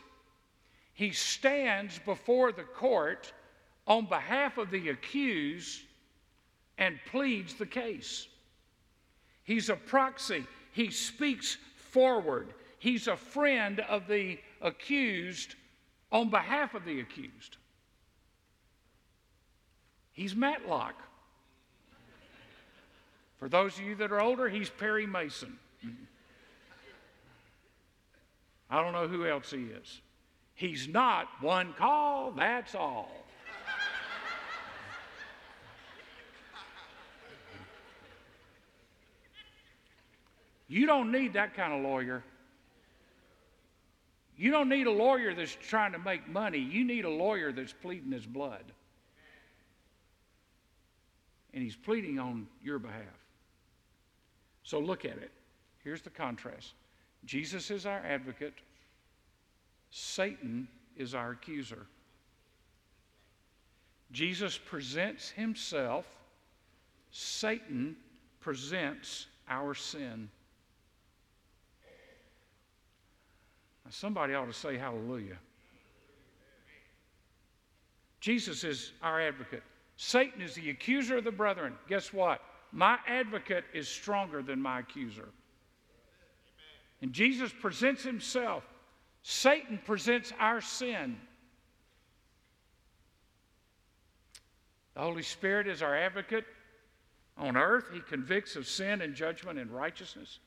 He 0.95 1.11
stands 1.11 2.01
before 2.07 2.53
the 2.53 2.63
court 2.63 3.31
on 3.87 4.07
behalf 4.07 4.57
of 4.57 4.71
the 4.71 4.89
accused 4.89 5.83
and 6.79 6.99
pleads 7.11 7.53
the 7.53 7.67
case. 7.67 8.29
He's 9.45 9.69
a 9.69 9.77
proxy, 9.77 10.47
he 10.73 10.91
speaks 10.91 11.59
forward. 11.77 12.55
He's 12.79 13.09
a 13.09 13.17
friend 13.17 13.81
of 13.81 14.07
the 14.07 14.39
accused 14.61 15.55
on 16.13 16.31
behalf 16.31 16.75
of 16.75 16.85
the 16.85 17.01
accused. 17.01 17.57
He's 20.13 20.35
Matlock. 20.35 20.95
For 23.39 23.49
those 23.49 23.79
of 23.79 23.85
you 23.85 23.95
that 23.97 24.13
are 24.13 24.21
older, 24.21 24.49
he's 24.49 24.71
Perry 24.71 25.07
Mason. 25.07 25.59
I 28.71 28.83
don't 28.83 28.93
know 28.93 29.09
who 29.09 29.27
else 29.27 29.51
he 29.51 29.65
is. 29.65 30.01
He's 30.55 30.89
not 30.89 31.29
one 31.41 31.75
call, 31.75 32.33
that's 32.33 32.75
all. 32.75 33.11
You 40.69 40.85
don't 40.85 41.13
need 41.13 41.35
that 41.35 41.55
kind 41.55 41.73
of 41.73 41.83
lawyer. 41.83 42.25
You 44.37 44.51
don't 44.51 44.69
need 44.69 44.87
a 44.87 44.91
lawyer 44.91 45.33
that's 45.33 45.57
trying 45.69 45.93
to 45.93 45.99
make 45.99 46.29
money. 46.29 46.59
You 46.59 46.85
need 46.85 47.05
a 47.05 47.11
lawyer 47.11 47.53
that's 47.53 47.73
pleading 47.73 48.11
his 48.11 48.27
blood. 48.27 48.65
And 51.55 51.63
he's 51.63 51.77
pleading 51.77 52.19
on 52.19 52.49
your 52.63 52.81
behalf. 52.81 53.26
So 54.67 54.81
look 54.81 55.05
at 55.05 55.17
it. 55.19 55.31
Here's 55.85 56.03
the 56.03 56.11
contrast 56.11 56.75
Jesus 57.25 57.71
is 57.71 57.87
our 57.87 58.01
advocate, 58.01 58.55
Satan 59.93 60.67
is 60.97 61.15
our 61.15 61.31
accuser. 61.31 61.87
Jesus 64.11 64.59
presents 64.59 65.31
himself, 65.31 66.05
Satan 67.13 67.97
presents 68.41 69.27
our 69.49 69.73
sin. 69.73 70.29
Now, 73.85 73.91
somebody 73.91 74.35
ought 74.35 74.47
to 74.47 74.53
say 74.53 74.77
hallelujah. 74.77 75.39
Jesus 78.19 78.65
is 78.65 78.93
our 79.01 79.21
advocate. 79.21 79.63
Satan 79.97 80.43
is 80.43 80.57
the 80.57 80.71
accuser 80.71 81.19
of 81.19 81.25
the 81.25 81.31
brethren. 81.31 81.75
Guess 81.89 82.13
what? 82.13 82.41
My 82.73 82.99
advocate 83.07 83.65
is 83.73 83.89
stronger 83.89 84.43
than 84.43 84.61
my 84.61 84.81
accuser. 84.81 85.29
And 87.03 87.13
Jesus 87.13 87.53
presents 87.61 88.03
himself. 88.03 88.65
Satan 89.23 89.81
presents 89.85 90.33
our 90.39 90.61
sin. 90.61 91.17
The 94.95 95.01
Holy 95.01 95.23
Spirit 95.23 95.67
is 95.67 95.83
our 95.83 95.97
advocate 95.97 96.45
on 97.37 97.57
earth. 97.57 97.87
He 97.93 98.01
convicts 98.01 98.57
of 98.57 98.67
sin 98.67 99.03
and 99.03 99.15
judgment 99.15 99.59
and 99.59 99.71
righteousness. 99.71 100.39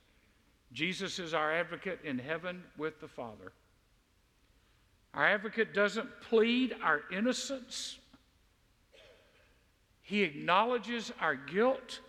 Jesus 0.71 1.19
is 1.19 1.34
our 1.34 1.53
advocate 1.53 1.99
in 2.03 2.17
heaven 2.17 2.63
with 2.77 2.99
the 2.99 3.08
Father. 3.08 3.51
Our 5.13 5.25
advocate 5.25 5.73
doesn't 5.73 6.10
plead 6.21 6.75
our 6.84 7.01
innocence, 7.12 7.97
he 10.01 10.23
acknowledges 10.23 11.12
our 11.19 11.36
guilt 11.36 11.99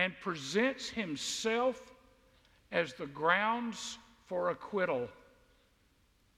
and 0.00 0.18
presents 0.22 0.88
himself 0.88 1.92
as 2.72 2.94
the 2.94 3.06
grounds 3.06 3.98
for 4.24 4.48
acquittal 4.48 5.06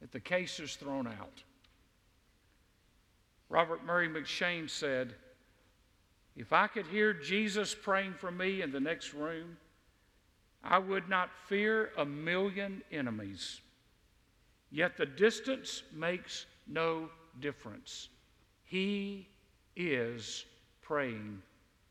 if 0.00 0.10
the 0.10 0.18
case 0.18 0.58
is 0.58 0.74
thrown 0.74 1.06
out. 1.06 1.44
Robert 3.48 3.84
Murray 3.84 4.08
M'Cheyne 4.08 4.68
said, 4.68 5.14
If 6.34 6.52
I 6.52 6.66
could 6.66 6.88
hear 6.88 7.12
Jesus 7.12 7.72
praying 7.72 8.14
for 8.14 8.32
me 8.32 8.62
in 8.62 8.72
the 8.72 8.80
next 8.80 9.14
room, 9.14 9.56
I 10.64 10.78
would 10.78 11.08
not 11.08 11.30
fear 11.46 11.92
a 11.96 12.04
million 12.04 12.82
enemies. 12.90 13.60
Yet 14.72 14.96
the 14.96 15.06
distance 15.06 15.84
makes 15.94 16.46
no 16.66 17.10
difference. 17.38 18.08
He 18.64 19.28
is 19.76 20.46
praying 20.80 21.40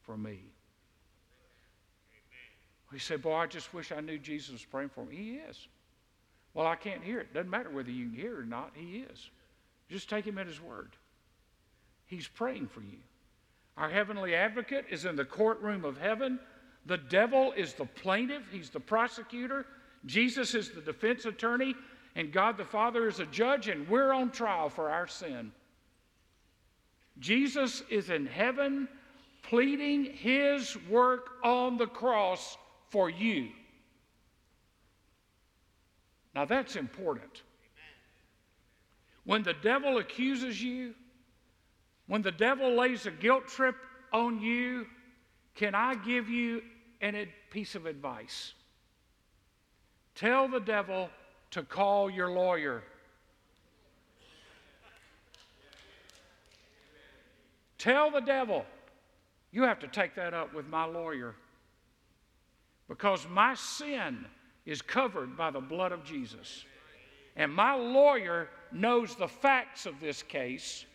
for 0.01 0.17
me. 0.17 0.39
We 2.91 2.99
said, 2.99 3.21
Boy, 3.21 3.35
I 3.35 3.47
just 3.47 3.73
wish 3.73 3.91
I 3.91 4.01
knew 4.01 4.17
Jesus 4.17 4.51
was 4.51 4.65
praying 4.65 4.89
for 4.89 5.05
me. 5.05 5.15
He 5.15 5.31
is. 5.49 5.67
Well, 6.53 6.67
I 6.67 6.75
can't 6.75 7.03
hear 7.03 7.19
it. 7.19 7.33
Doesn't 7.33 7.49
matter 7.49 7.69
whether 7.69 7.91
you 7.91 8.07
can 8.07 8.15
hear 8.15 8.33
it 8.33 8.39
or 8.39 8.45
not, 8.45 8.71
He 8.75 9.05
is. 9.11 9.29
Just 9.89 10.09
take 10.09 10.25
Him 10.25 10.37
at 10.37 10.47
His 10.47 10.61
word. 10.61 10.91
He's 12.05 12.27
praying 12.27 12.67
for 12.67 12.81
you. 12.81 12.97
Our 13.77 13.89
heavenly 13.89 14.35
advocate 14.35 14.85
is 14.89 15.05
in 15.05 15.15
the 15.15 15.25
courtroom 15.25 15.85
of 15.85 15.97
heaven. 15.97 16.39
The 16.85 16.97
devil 16.97 17.53
is 17.55 17.73
the 17.73 17.85
plaintiff, 17.85 18.43
he's 18.51 18.69
the 18.69 18.79
prosecutor. 18.79 19.65
Jesus 20.05 20.55
is 20.55 20.71
the 20.71 20.81
defense 20.81 21.25
attorney, 21.25 21.75
and 22.15 22.33
God 22.33 22.57
the 22.57 22.65
Father 22.65 23.07
is 23.07 23.19
a 23.19 23.25
judge, 23.27 23.67
and 23.67 23.87
we're 23.87 24.11
on 24.11 24.31
trial 24.31 24.67
for 24.69 24.89
our 24.89 25.07
sin. 25.07 25.51
Jesus 27.19 27.83
is 27.89 28.09
in 28.09 28.25
heaven 28.25 28.89
pleading 29.43 30.05
his 30.05 30.75
work 30.89 31.29
on 31.43 31.77
the 31.77 31.87
cross 31.87 32.57
for 32.91 33.09
you. 33.09 33.47
Now 36.35 36.45
that's 36.45 36.75
important. 36.75 37.41
When 39.23 39.43
the 39.43 39.53
devil 39.53 39.97
accuses 39.97 40.61
you, 40.61 40.93
when 42.07 42.21
the 42.21 42.31
devil 42.31 42.75
lays 42.75 43.05
a 43.05 43.11
guilt 43.11 43.47
trip 43.47 43.75
on 44.11 44.41
you, 44.41 44.85
can 45.55 45.73
I 45.73 45.95
give 45.95 46.29
you 46.29 46.61
a 47.01 47.27
piece 47.49 47.75
of 47.75 47.85
advice? 47.85 48.53
Tell 50.15 50.47
the 50.47 50.59
devil 50.59 51.09
to 51.51 51.63
call 51.63 52.09
your 52.09 52.29
lawyer. 52.29 52.83
Tell 57.77 58.11
the 58.11 58.19
devil, 58.19 58.65
you 59.51 59.63
have 59.63 59.79
to 59.79 59.87
take 59.87 60.15
that 60.15 60.33
up 60.33 60.53
with 60.53 60.67
my 60.67 60.85
lawyer 60.85 61.35
because 62.91 63.25
my 63.29 63.55
sin 63.55 64.25
is 64.65 64.81
covered 64.81 65.37
by 65.37 65.49
the 65.49 65.61
blood 65.61 65.93
of 65.93 66.03
Jesus. 66.03 66.65
And 67.37 67.49
my 67.49 67.73
lawyer 67.73 68.49
knows 68.73 69.15
the 69.15 69.29
facts 69.29 69.85
of 69.85 70.01
this 70.01 70.21
case. 70.21 70.85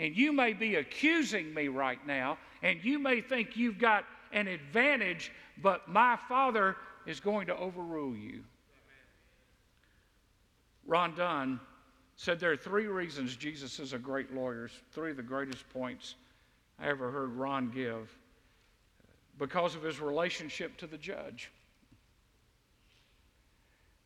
And 0.00 0.16
you 0.16 0.32
may 0.32 0.52
be 0.52 0.74
accusing 0.74 1.54
me 1.54 1.68
right 1.68 2.04
now, 2.04 2.38
and 2.64 2.82
you 2.82 2.98
may 2.98 3.20
think 3.20 3.56
you've 3.56 3.78
got 3.78 4.04
an 4.32 4.48
advantage, 4.48 5.30
but 5.62 5.86
my 5.86 6.18
Father 6.28 6.74
is 7.06 7.20
going 7.20 7.46
to 7.46 7.56
overrule 7.56 8.16
you. 8.16 8.42
Ron 10.88 11.14
Dunn 11.14 11.60
said 12.16 12.40
there 12.40 12.50
are 12.50 12.56
three 12.56 12.88
reasons 12.88 13.36
Jesus 13.36 13.78
is 13.78 13.92
a 13.92 13.98
great 13.98 14.34
lawyer, 14.34 14.68
three 14.90 15.12
of 15.12 15.16
the 15.16 15.22
greatest 15.22 15.68
points 15.68 16.16
I 16.80 16.88
ever 16.88 17.12
heard 17.12 17.30
Ron 17.36 17.70
give 17.70 18.12
because 19.38 19.74
of 19.74 19.82
his 19.82 20.00
relationship 20.00 20.76
to 20.78 20.86
the 20.86 20.98
judge. 20.98 21.50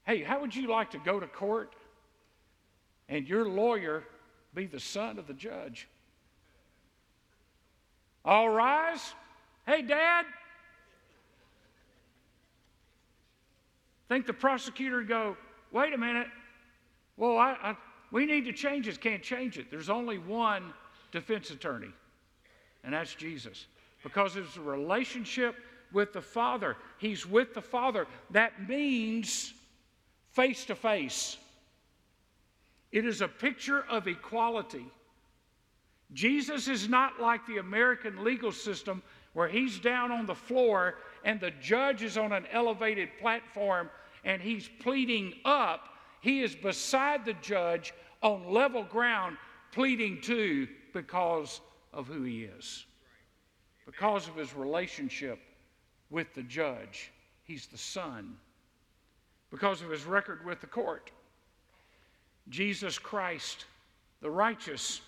Hey, 0.05 0.23
how 0.23 0.41
would 0.41 0.55
you 0.55 0.69
like 0.69 0.91
to 0.91 0.99
go 0.99 1.21
to 1.21 1.27
court 1.27 1.75
and 3.09 3.27
your 3.29 3.49
lawyer 3.49 4.05
be 4.55 4.67
the 4.67 4.81
son 4.81 5.19
of 5.19 5.27
the 5.27 5.35
judge? 5.35 5.89
All 8.25 8.49
rise. 8.49 9.15
Hey, 9.67 9.83
Dad. 9.83 10.27
Think 14.09 14.27
the 14.27 14.33
prosecutor 14.33 14.99
would 14.99 15.09
go, 15.09 15.37
wait 15.71 15.95
a 15.95 15.99
minute. 15.99 16.27
Well, 17.17 17.39
I, 17.39 17.57
I, 17.63 17.77
we 18.11 18.27
need 18.27 18.45
to 18.45 18.53
change 18.53 18.87
this. 18.87 18.99
Can't 18.99 19.23
change 19.23 19.59
it. 19.59 19.71
There's 19.71 19.89
only 19.89 20.19
one 20.19 20.75
defense 21.13 21.51
attorney, 21.51 21.91
and 22.85 22.93
that's 22.93 23.15
Jesus. 23.15 23.67
Because 24.03 24.37
it's 24.37 24.57
a 24.57 24.61
relationship 24.61 25.57
with 25.93 26.13
the 26.13 26.21
Father. 26.21 26.77
He's 26.99 27.27
with 27.27 27.55
the 27.55 27.63
Father. 27.63 28.07
That 28.31 28.69
means 28.69 29.55
face 30.33 30.65
to 30.67 30.75
face. 30.75 31.37
It 32.91 33.07
is 33.07 33.21
a 33.21 33.29
picture 33.29 33.85
of 33.89 34.07
equality. 34.07 34.87
Jesus 36.13 36.69
is 36.69 36.89
not 36.89 37.21
like 37.21 37.47
the 37.47 37.59
American 37.59 38.23
legal 38.23 38.53
system 38.53 39.03
where 39.33 39.49
he's 39.49 39.79
down 39.79 40.11
on 40.13 40.27
the 40.27 40.35
floor 40.35 40.97
and 41.25 41.41
the 41.41 41.53
judge 41.53 42.03
is 42.03 42.19
on 42.19 42.33
an 42.33 42.45
elevated 42.53 43.09
platform 43.19 43.89
and 44.25 44.43
he's 44.43 44.69
pleading 44.81 45.33
up. 45.45 45.89
He 46.21 46.43
is 46.43 46.55
beside 46.55 47.25
the 47.25 47.35
judge 47.35 47.95
on 48.23 48.53
level 48.53 48.85
ground, 48.85 49.37
pleading 49.73 50.21
too 50.21 50.69
because 50.93 51.61
of 51.93 52.07
who 52.07 52.23
he 52.23 52.45
is, 52.45 52.85
because 53.87 54.29
of 54.29 54.37
his 54.37 54.55
relationship 54.55 55.39
with 56.11 56.33
the 56.35 56.43
judge. 56.43 57.11
He's 57.45 57.67
the 57.67 57.79
son 57.79 58.37
because 59.51 59.83
of 59.83 59.91
his 59.91 60.05
record 60.05 60.45
with 60.45 60.61
the 60.61 60.67
court. 60.67 61.11
Jesus 62.49 62.99
Christ, 62.99 63.67
the 64.21 64.31
righteous, 64.31 65.01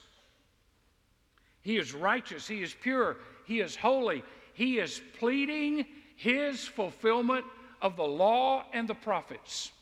he 1.62 1.78
is 1.78 1.94
righteous, 1.94 2.46
he 2.46 2.62
is 2.62 2.74
pure, 2.74 3.16
he 3.46 3.60
is 3.60 3.74
holy. 3.74 4.22
He 4.52 4.78
is 4.78 5.00
pleading 5.18 5.84
his 6.16 6.64
fulfillment 6.64 7.44
of 7.82 7.96
the 7.96 8.04
law 8.04 8.64
and 8.72 8.86
the 8.86 8.94
prophets, 8.94 9.72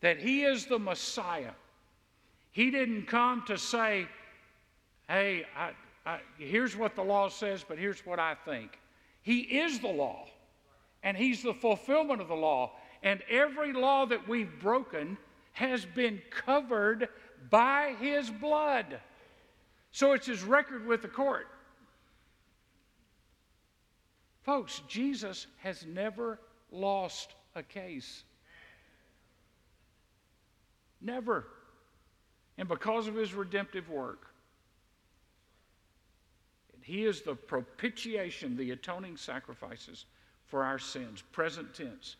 that 0.00 0.18
he 0.18 0.42
is 0.42 0.66
the 0.66 0.78
Messiah. 0.78 1.52
He 2.50 2.70
didn't 2.70 3.06
come 3.06 3.44
to 3.46 3.56
say, 3.56 4.06
hey, 5.08 5.46
I, 5.56 5.70
I, 6.04 6.20
here's 6.38 6.76
what 6.76 6.94
the 6.94 7.02
law 7.02 7.28
says, 7.28 7.64
but 7.66 7.78
here's 7.78 8.04
what 8.04 8.18
I 8.18 8.34
think. 8.34 8.78
He 9.22 9.40
is 9.40 9.78
the 9.78 9.88
law, 9.88 10.26
and 11.02 11.16
he's 11.16 11.42
the 11.42 11.54
fulfillment 11.54 12.20
of 12.20 12.28
the 12.28 12.34
law. 12.34 12.72
And 13.04 13.22
every 13.28 13.72
law 13.72 14.06
that 14.06 14.28
we've 14.28 14.60
broken 14.60 15.16
has 15.52 15.84
been 15.84 16.20
covered 16.30 17.08
by 17.50 17.94
his 18.00 18.30
blood. 18.30 19.00
So 19.90 20.12
it's 20.12 20.26
his 20.26 20.42
record 20.42 20.86
with 20.86 21.02
the 21.02 21.08
court. 21.08 21.46
Folks, 24.42 24.82
Jesus 24.88 25.46
has 25.58 25.84
never 25.86 26.40
lost 26.70 27.34
a 27.54 27.62
case. 27.62 28.24
Never. 31.00 31.46
And 32.58 32.68
because 32.68 33.06
of 33.06 33.14
his 33.14 33.34
redemptive 33.34 33.88
work, 33.88 34.26
he 36.82 37.04
is 37.04 37.22
the 37.22 37.34
propitiation, 37.34 38.56
the 38.56 38.72
atoning 38.72 39.16
sacrifices 39.16 40.06
for 40.46 40.64
our 40.64 40.78
sins, 40.78 41.22
present 41.32 41.74
tense. 41.74 42.16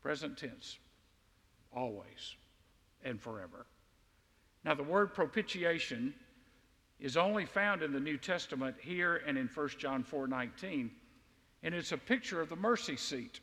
Present 0.00 0.38
tense, 0.38 0.78
always 1.74 2.36
and 3.04 3.20
forever. 3.20 3.66
Now, 4.64 4.74
the 4.74 4.82
word 4.82 5.14
propitiation 5.14 6.14
is 7.00 7.16
only 7.16 7.46
found 7.46 7.82
in 7.82 7.92
the 7.92 8.00
New 8.00 8.16
Testament 8.16 8.76
here 8.80 9.22
and 9.26 9.38
in 9.38 9.48
1 9.52 9.68
John 9.78 10.02
4 10.02 10.26
19, 10.26 10.90
and 11.62 11.74
it's 11.74 11.92
a 11.92 11.98
picture 11.98 12.40
of 12.40 12.48
the 12.48 12.56
mercy 12.56 12.96
seat 12.96 13.40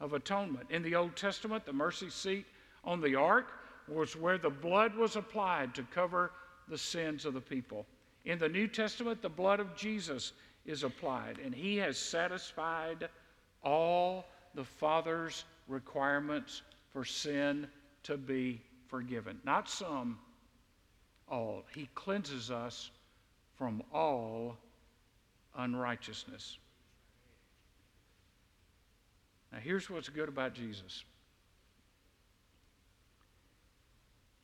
of 0.00 0.12
atonement. 0.12 0.70
In 0.70 0.82
the 0.82 0.94
Old 0.94 1.16
Testament, 1.16 1.64
the 1.64 1.72
mercy 1.72 2.10
seat 2.10 2.46
on 2.84 3.00
the 3.00 3.14
ark 3.14 3.52
was 3.88 4.16
where 4.16 4.38
the 4.38 4.50
blood 4.50 4.94
was 4.94 5.16
applied 5.16 5.74
to 5.74 5.82
cover 5.84 6.32
the 6.68 6.78
sins 6.78 7.24
of 7.24 7.34
the 7.34 7.40
people. 7.40 7.86
In 8.26 8.40
the 8.40 8.48
New 8.48 8.66
Testament, 8.66 9.22
the 9.22 9.28
blood 9.28 9.60
of 9.60 9.76
Jesus 9.76 10.32
is 10.66 10.82
applied, 10.82 11.38
and 11.42 11.54
he 11.54 11.76
has 11.76 11.96
satisfied 11.96 13.08
all 13.62 14.26
the 14.54 14.64
Father's 14.64 15.44
requirements 15.68 16.62
for 16.92 17.04
sin 17.04 17.68
to 18.02 18.16
be 18.16 18.60
forgiven. 18.88 19.38
Not 19.44 19.68
some, 19.68 20.18
all. 21.28 21.64
He 21.72 21.88
cleanses 21.94 22.50
us 22.50 22.90
from 23.56 23.80
all 23.92 24.56
unrighteousness. 25.56 26.58
Now, 29.52 29.58
here's 29.58 29.88
what's 29.88 30.08
good 30.08 30.28
about 30.28 30.52
Jesus 30.52 31.04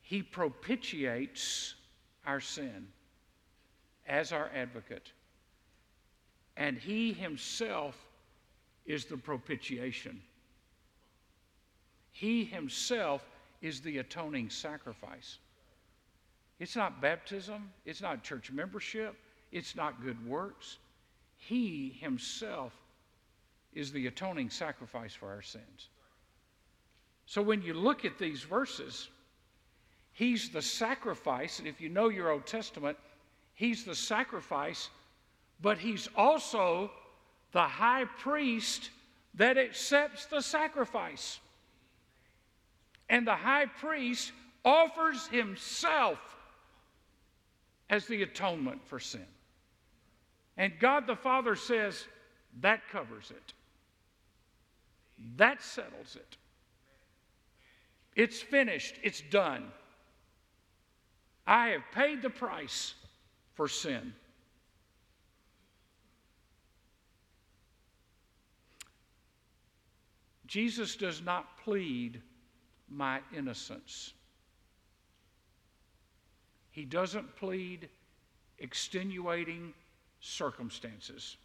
He 0.01 0.21
propitiates 0.21 1.75
our 2.25 2.39
sin 2.39 2.87
as 4.07 4.31
our 4.31 4.49
advocate, 4.53 5.11
and 6.57 6.77
He 6.77 7.13
Himself 7.13 7.95
is 8.85 9.05
the 9.05 9.17
propitiation. 9.17 10.21
He 12.11 12.45
himself 12.45 13.27
is 13.61 13.81
the 13.81 13.97
atoning 13.97 14.49
sacrifice. 14.49 15.39
It's 16.59 16.75
not 16.75 17.01
baptism, 17.01 17.71
it's 17.85 18.01
not 18.01 18.23
church 18.23 18.51
membership, 18.51 19.15
it's 19.51 19.75
not 19.75 20.01
good 20.03 20.25
works. 20.27 20.77
He 21.37 21.97
himself 21.99 22.73
is 23.73 23.91
the 23.91 24.07
atoning 24.07 24.51
sacrifice 24.51 25.13
for 25.13 25.29
our 25.29 25.41
sins. 25.41 25.89
So 27.25 27.41
when 27.41 27.61
you 27.61 27.73
look 27.73 28.05
at 28.05 28.17
these 28.17 28.43
verses, 28.43 29.09
He's 30.15 30.49
the 30.49 30.61
sacrifice. 30.61 31.57
And 31.57 31.67
if 31.67 31.81
you 31.81 31.89
know 31.89 32.09
your 32.09 32.29
Old 32.29 32.45
Testament, 32.45 32.95
He's 33.53 33.83
the 33.83 33.95
sacrifice, 33.95 34.89
but 35.61 35.77
He's 35.77 36.09
also 36.15 36.91
the 37.51 37.61
high 37.61 38.05
priest 38.05 38.89
that 39.35 39.57
accepts 39.57 40.25
the 40.25 40.41
sacrifice. 40.41 41.39
And 43.09 43.27
the 43.27 43.35
high 43.35 43.65
priest 43.65 44.31
offers 44.65 45.27
himself 45.27 46.19
as 47.89 48.05
the 48.07 48.23
atonement 48.23 48.81
for 48.87 48.99
sin. 48.99 49.25
And 50.57 50.73
God 50.79 51.05
the 51.07 51.15
Father 51.15 51.55
says, 51.55 52.05
that 52.61 52.87
covers 52.91 53.31
it. 53.31 53.53
That 55.37 55.61
settles 55.61 56.15
it. 56.15 56.37
It's 58.15 58.41
finished. 58.41 58.95
It's 59.03 59.21
done. 59.21 59.65
I 61.45 61.69
have 61.69 61.83
paid 61.93 62.21
the 62.21 62.29
price 62.29 62.93
for 63.55 63.67
sin. 63.67 64.13
Jesus 70.47 70.95
does 70.95 71.21
not 71.21 71.57
plead 71.63 72.21
my 72.89 73.21
innocence. 73.35 74.13
He 76.69 76.85
doesn't 76.85 77.35
plead 77.35 77.89
extenuating 78.59 79.73
circumstances. 80.19 81.37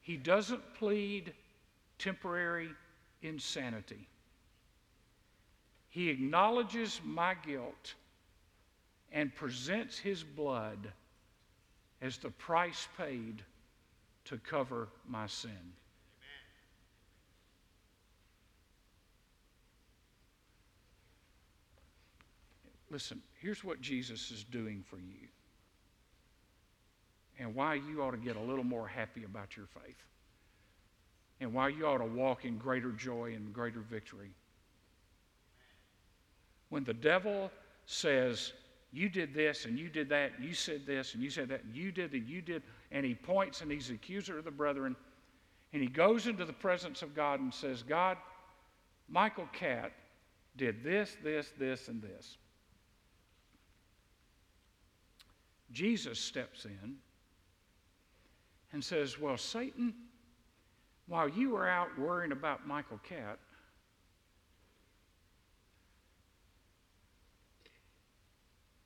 He 0.00 0.16
doesn't 0.16 0.62
plead 0.74 1.32
temporary 1.98 2.70
insanity. 3.22 4.06
He 5.88 6.10
acknowledges 6.10 7.00
my 7.04 7.34
guilt 7.34 7.94
and 9.12 9.34
presents 9.34 9.98
his 9.98 10.22
blood 10.22 10.92
as 12.00 12.18
the 12.18 12.30
price 12.30 12.88
paid 12.96 13.42
to 14.26 14.38
cover 14.38 14.88
my 15.08 15.26
sin. 15.26 15.72
Listen, 22.90 23.20
here's 23.40 23.62
what 23.62 23.80
Jesus 23.80 24.30
is 24.30 24.44
doing 24.44 24.82
for 24.88 24.96
you 24.96 25.28
and 27.38 27.54
why 27.54 27.74
you 27.74 28.02
ought 28.02 28.12
to 28.12 28.16
get 28.16 28.36
a 28.36 28.40
little 28.40 28.64
more 28.64 28.88
happy 28.88 29.24
about 29.24 29.56
your 29.56 29.66
faith 29.66 30.02
and 31.40 31.52
why 31.52 31.68
you 31.68 31.86
ought 31.86 31.98
to 31.98 32.04
walk 32.04 32.44
in 32.44 32.56
greater 32.56 32.90
joy 32.92 33.34
and 33.34 33.52
greater 33.52 33.80
victory. 33.80 34.30
When 36.68 36.84
the 36.84 36.94
devil 36.94 37.50
says, 37.86 38.52
You 38.92 39.08
did 39.08 39.34
this 39.34 39.64
and 39.64 39.78
you 39.78 39.88
did 39.88 40.08
that, 40.08 40.32
you 40.40 40.54
said 40.54 40.86
this 40.86 41.14
and 41.14 41.22
you 41.22 41.30
said 41.30 41.48
that, 41.50 41.64
and 41.64 41.74
you 41.74 41.92
did 41.92 42.12
and 42.14 42.28
you 42.28 42.40
did, 42.40 42.62
and 42.90 43.04
he 43.04 43.14
points 43.14 43.60
and 43.60 43.70
he's 43.70 43.88
the 43.88 43.94
accuser 43.94 44.38
of 44.38 44.44
the 44.44 44.50
brethren, 44.50 44.96
and 45.72 45.82
he 45.82 45.88
goes 45.88 46.26
into 46.26 46.44
the 46.44 46.52
presence 46.52 47.02
of 47.02 47.14
God 47.14 47.40
and 47.40 47.52
says, 47.52 47.82
God, 47.82 48.16
Michael 49.08 49.48
Catt 49.52 49.92
did 50.56 50.82
this, 50.82 51.16
this, 51.22 51.52
this, 51.58 51.88
and 51.88 52.02
this. 52.02 52.38
Jesus 55.70 56.18
steps 56.18 56.64
in 56.64 56.96
and 58.72 58.82
says, 58.82 59.18
Well, 59.18 59.36
Satan, 59.36 59.94
while 61.06 61.28
you 61.28 61.50
were 61.50 61.68
out 61.68 61.88
worrying 61.98 62.32
about 62.32 62.66
Michael 62.66 63.00
Catt, 63.06 63.38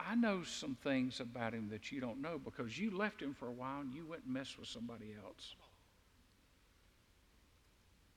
I 0.09 0.15
know 0.15 0.43
some 0.43 0.77
things 0.83 1.21
about 1.21 1.53
him 1.53 1.69
that 1.71 1.93
you 1.93 2.01
don't 2.01 2.21
know 2.21 2.41
because 2.43 2.79
you 2.79 2.97
left 2.97 3.21
him 3.21 3.35
for 3.35 3.49
a 3.49 3.53
while 3.53 3.81
and 3.81 3.93
you 3.95 4.05
went 4.07 4.23
and 4.25 4.35
messed 4.35 4.59
with 4.59 4.69
somebody 4.69 5.15
else. 5.25 5.55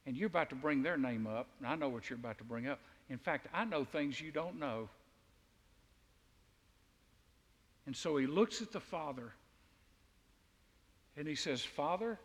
And 0.05 0.15
you're 0.15 0.27
about 0.27 0.49
to 0.49 0.55
bring 0.55 0.83
their 0.83 0.97
name 0.97 1.25
up, 1.25 1.47
and 1.59 1.67
I 1.67 1.75
know 1.75 1.89
what 1.89 2.09
you're 2.09 2.19
about 2.19 2.37
to 2.37 2.43
bring 2.43 2.67
up. 2.67 2.79
In 3.09 3.17
fact, 3.17 3.47
I 3.53 3.65
know 3.65 3.83
things 3.83 4.19
you 4.21 4.31
don't 4.31 4.59
know. 4.59 4.89
And 7.85 7.95
so 7.95 8.17
he 8.17 8.25
looks 8.25 8.61
at 8.61 8.71
the 8.71 8.79
Father 8.79 9.31
and 11.17 11.27
he 11.27 11.35
says, 11.35 11.63
Father, 11.63 12.19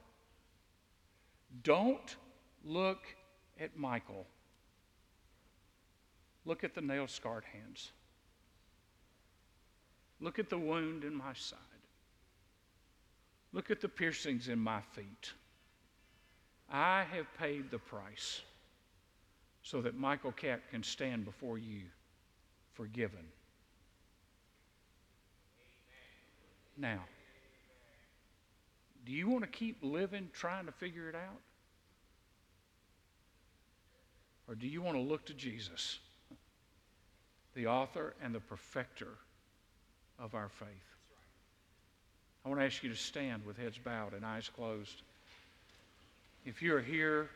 don't 1.62 2.16
look 2.64 3.04
at 3.58 3.76
Michael. 3.76 4.26
Look 6.44 6.64
at 6.64 6.74
the 6.74 6.80
nail 6.80 7.06
scarred 7.06 7.44
hands. 7.44 7.92
Look 10.20 10.38
at 10.38 10.50
the 10.50 10.58
wound 10.58 11.04
in 11.04 11.14
my 11.14 11.32
side. 11.32 11.58
Look 13.52 13.70
at 13.70 13.80
the 13.80 13.88
piercings 13.88 14.48
in 14.48 14.58
my 14.58 14.80
feet. 14.92 15.32
I 16.70 17.04
have 17.12 17.26
paid 17.38 17.70
the 17.70 17.78
price 17.78 18.42
so 19.62 19.80
that 19.82 19.96
Michael 19.96 20.32
Catt 20.32 20.70
can 20.70 20.82
stand 20.82 21.24
before 21.24 21.58
you 21.58 21.82
forgiven. 22.74 23.24
Now, 26.76 27.00
do 29.04 29.12
you 29.12 29.28
want 29.28 29.42
to 29.42 29.50
keep 29.50 29.78
living 29.82 30.30
trying 30.32 30.66
to 30.66 30.72
figure 30.72 31.08
it 31.08 31.14
out? 31.14 31.40
Or 34.46 34.54
do 34.54 34.66
you 34.66 34.82
want 34.82 34.96
to 34.96 35.02
look 35.02 35.26
to 35.26 35.34
Jesus, 35.34 35.98
the 37.54 37.66
author 37.66 38.14
and 38.22 38.34
the 38.34 38.40
perfecter 38.40 39.08
of 40.22 40.34
our 40.34 40.48
faith? 40.48 40.68
I 42.44 42.48
want 42.48 42.60
to 42.60 42.66
ask 42.66 42.82
you 42.82 42.90
to 42.90 42.96
stand 42.96 43.44
with 43.44 43.58
heads 43.58 43.78
bowed 43.78 44.14
and 44.14 44.24
eyes 44.24 44.48
closed. 44.48 45.02
If 46.46 46.62
you're 46.62 46.80
here 46.80 47.28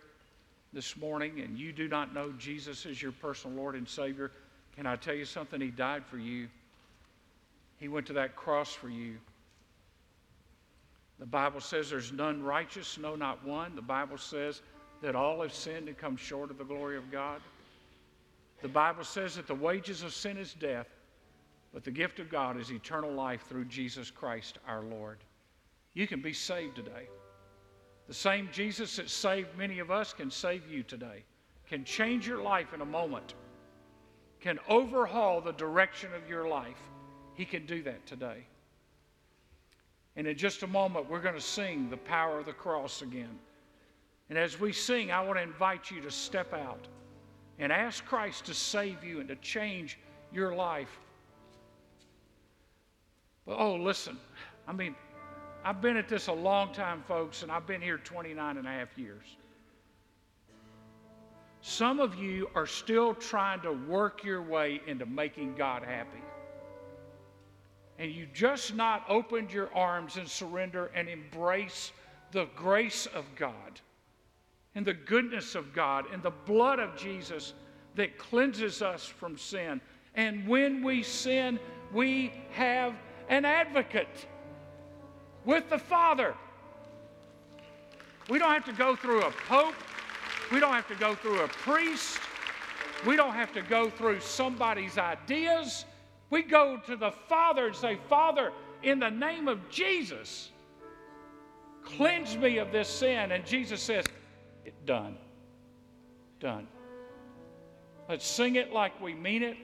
this 0.72 0.96
morning 0.96 1.40
and 1.40 1.58
you 1.58 1.72
do 1.72 1.88
not 1.88 2.14
know 2.14 2.32
Jesus 2.38 2.86
as 2.86 3.02
your 3.02 3.12
personal 3.12 3.56
Lord 3.56 3.74
and 3.74 3.88
Savior, 3.88 4.30
can 4.76 4.86
I 4.86 4.96
tell 4.96 5.14
you 5.14 5.24
something? 5.24 5.60
He 5.60 5.68
died 5.68 6.04
for 6.06 6.18
you. 6.18 6.48
He 7.78 7.88
went 7.88 8.06
to 8.06 8.14
that 8.14 8.34
cross 8.34 8.72
for 8.72 8.88
you. 8.88 9.16
The 11.18 11.26
Bible 11.26 11.60
says 11.60 11.90
there's 11.90 12.12
none 12.12 12.42
righteous, 12.42 12.98
no, 12.98 13.14
not 13.14 13.44
one. 13.44 13.76
The 13.76 13.82
Bible 13.82 14.18
says 14.18 14.62
that 15.02 15.14
all 15.14 15.42
have 15.42 15.54
sinned 15.54 15.88
and 15.88 15.96
come 15.96 16.16
short 16.16 16.50
of 16.50 16.58
the 16.58 16.64
glory 16.64 16.96
of 16.96 17.10
God. 17.12 17.40
The 18.62 18.68
Bible 18.68 19.04
says 19.04 19.36
that 19.36 19.46
the 19.46 19.54
wages 19.54 20.02
of 20.02 20.12
sin 20.12 20.38
is 20.38 20.54
death, 20.54 20.88
but 21.74 21.82
the 21.82 21.90
gift 21.90 22.20
of 22.20 22.30
God 22.30 22.58
is 22.58 22.70
eternal 22.70 23.12
life 23.12 23.46
through 23.48 23.64
Jesus 23.64 24.08
Christ 24.08 24.58
our 24.66 24.82
Lord. 24.84 25.18
You 25.92 26.06
can 26.06 26.22
be 26.22 26.32
saved 26.32 26.76
today. 26.76 27.08
The 28.06 28.14
same 28.14 28.48
Jesus 28.52 28.94
that 28.96 29.10
saved 29.10 29.48
many 29.58 29.80
of 29.80 29.90
us 29.90 30.12
can 30.12 30.30
save 30.30 30.68
you 30.70 30.84
today, 30.84 31.24
can 31.68 31.84
change 31.84 32.28
your 32.28 32.40
life 32.40 32.72
in 32.74 32.80
a 32.80 32.86
moment, 32.86 33.34
can 34.40 34.60
overhaul 34.68 35.40
the 35.40 35.52
direction 35.52 36.10
of 36.14 36.28
your 36.28 36.46
life. 36.46 36.78
He 37.34 37.44
can 37.44 37.66
do 37.66 37.82
that 37.82 38.06
today. 38.06 38.46
And 40.14 40.28
in 40.28 40.36
just 40.36 40.62
a 40.62 40.68
moment, 40.68 41.10
we're 41.10 41.20
going 41.20 41.34
to 41.34 41.40
sing 41.40 41.90
the 41.90 41.96
power 41.96 42.38
of 42.38 42.46
the 42.46 42.52
cross 42.52 43.02
again. 43.02 43.36
And 44.30 44.38
as 44.38 44.60
we 44.60 44.72
sing, 44.72 45.10
I 45.10 45.20
want 45.22 45.38
to 45.38 45.42
invite 45.42 45.90
you 45.90 46.00
to 46.02 46.10
step 46.10 46.54
out 46.54 46.86
and 47.58 47.72
ask 47.72 48.04
Christ 48.04 48.44
to 48.46 48.54
save 48.54 49.02
you 49.02 49.18
and 49.18 49.28
to 49.28 49.36
change 49.36 49.98
your 50.32 50.54
life. 50.54 51.00
But 53.46 53.58
oh, 53.58 53.76
listen, 53.76 54.18
I 54.66 54.72
mean, 54.72 54.94
I've 55.64 55.80
been 55.80 55.96
at 55.96 56.08
this 56.08 56.28
a 56.28 56.32
long 56.32 56.72
time, 56.72 57.02
folks, 57.06 57.42
and 57.42 57.50
I've 57.50 57.66
been 57.66 57.80
here 57.80 57.98
29 57.98 58.56
and 58.56 58.66
a 58.66 58.70
half 58.70 58.96
years. 58.96 59.36
Some 61.60 62.00
of 62.00 62.14
you 62.14 62.50
are 62.54 62.66
still 62.66 63.14
trying 63.14 63.60
to 63.62 63.72
work 63.72 64.22
your 64.22 64.42
way 64.42 64.80
into 64.86 65.06
making 65.06 65.54
God 65.54 65.82
happy 65.82 66.20
and 67.98 68.10
you 68.10 68.26
just 68.34 68.74
not 68.74 69.04
opened 69.08 69.52
your 69.52 69.72
arms 69.74 70.16
and 70.16 70.28
surrender 70.28 70.90
and 70.94 71.08
embrace 71.08 71.92
the 72.32 72.46
grace 72.56 73.06
of 73.06 73.24
God 73.36 73.80
and 74.74 74.84
the 74.84 74.94
goodness 74.94 75.54
of 75.54 75.72
God 75.72 76.06
and 76.12 76.22
the 76.22 76.30
blood 76.30 76.80
of 76.80 76.96
Jesus 76.96 77.54
that 77.94 78.18
cleanses 78.18 78.82
us 78.82 79.06
from 79.06 79.38
sin. 79.38 79.80
And 80.16 80.46
when 80.48 80.82
we 80.82 81.04
sin, 81.04 81.60
we 81.92 82.32
have 82.50 82.94
an 83.28 83.44
advocate 83.44 84.26
with 85.44 85.68
the 85.70 85.78
Father. 85.78 86.34
We 88.28 88.38
don't 88.38 88.52
have 88.52 88.64
to 88.66 88.72
go 88.72 88.96
through 88.96 89.22
a 89.22 89.30
pope. 89.48 89.74
We 90.52 90.60
don't 90.60 90.72
have 90.72 90.88
to 90.88 90.94
go 90.94 91.14
through 91.14 91.40
a 91.40 91.48
priest. 91.48 92.18
We 93.06 93.16
don't 93.16 93.34
have 93.34 93.52
to 93.52 93.62
go 93.62 93.90
through 93.90 94.20
somebody's 94.20 94.98
ideas. 94.98 95.84
We 96.30 96.42
go 96.42 96.78
to 96.86 96.96
the 96.96 97.10
Father 97.28 97.66
and 97.66 97.76
say, 97.76 97.98
Father, 98.08 98.52
in 98.82 98.98
the 98.98 99.10
name 99.10 99.48
of 99.48 99.68
Jesus, 99.68 100.50
cleanse 101.82 102.36
me 102.36 102.58
of 102.58 102.72
this 102.72 102.88
sin. 102.88 103.32
And 103.32 103.44
Jesus 103.44 103.82
says, 103.82 104.04
done. 104.86 105.16
Done. 106.40 106.66
Let's 108.08 108.26
sing 108.26 108.56
it 108.56 108.72
like 108.72 109.00
we 109.00 109.14
mean 109.14 109.42
it. 109.42 109.56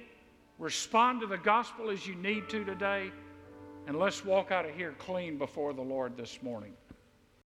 respond 0.59 1.21
to 1.21 1.27
the 1.27 1.39
gospel 1.39 1.91
as 1.91 2.07
you 2.07 2.15
need 2.17 2.49
to 2.51 2.65
today, 2.65 3.11
and 3.87 3.99
let's 3.99 4.25
walk 4.25 4.51
out 4.51 4.65
of 4.65 4.75
here 4.75 4.95
clean 4.99 5.37
before 5.37 5.73
the 5.73 5.83
Lord 5.83 6.17
this 6.17 6.43
morning. 6.43 6.73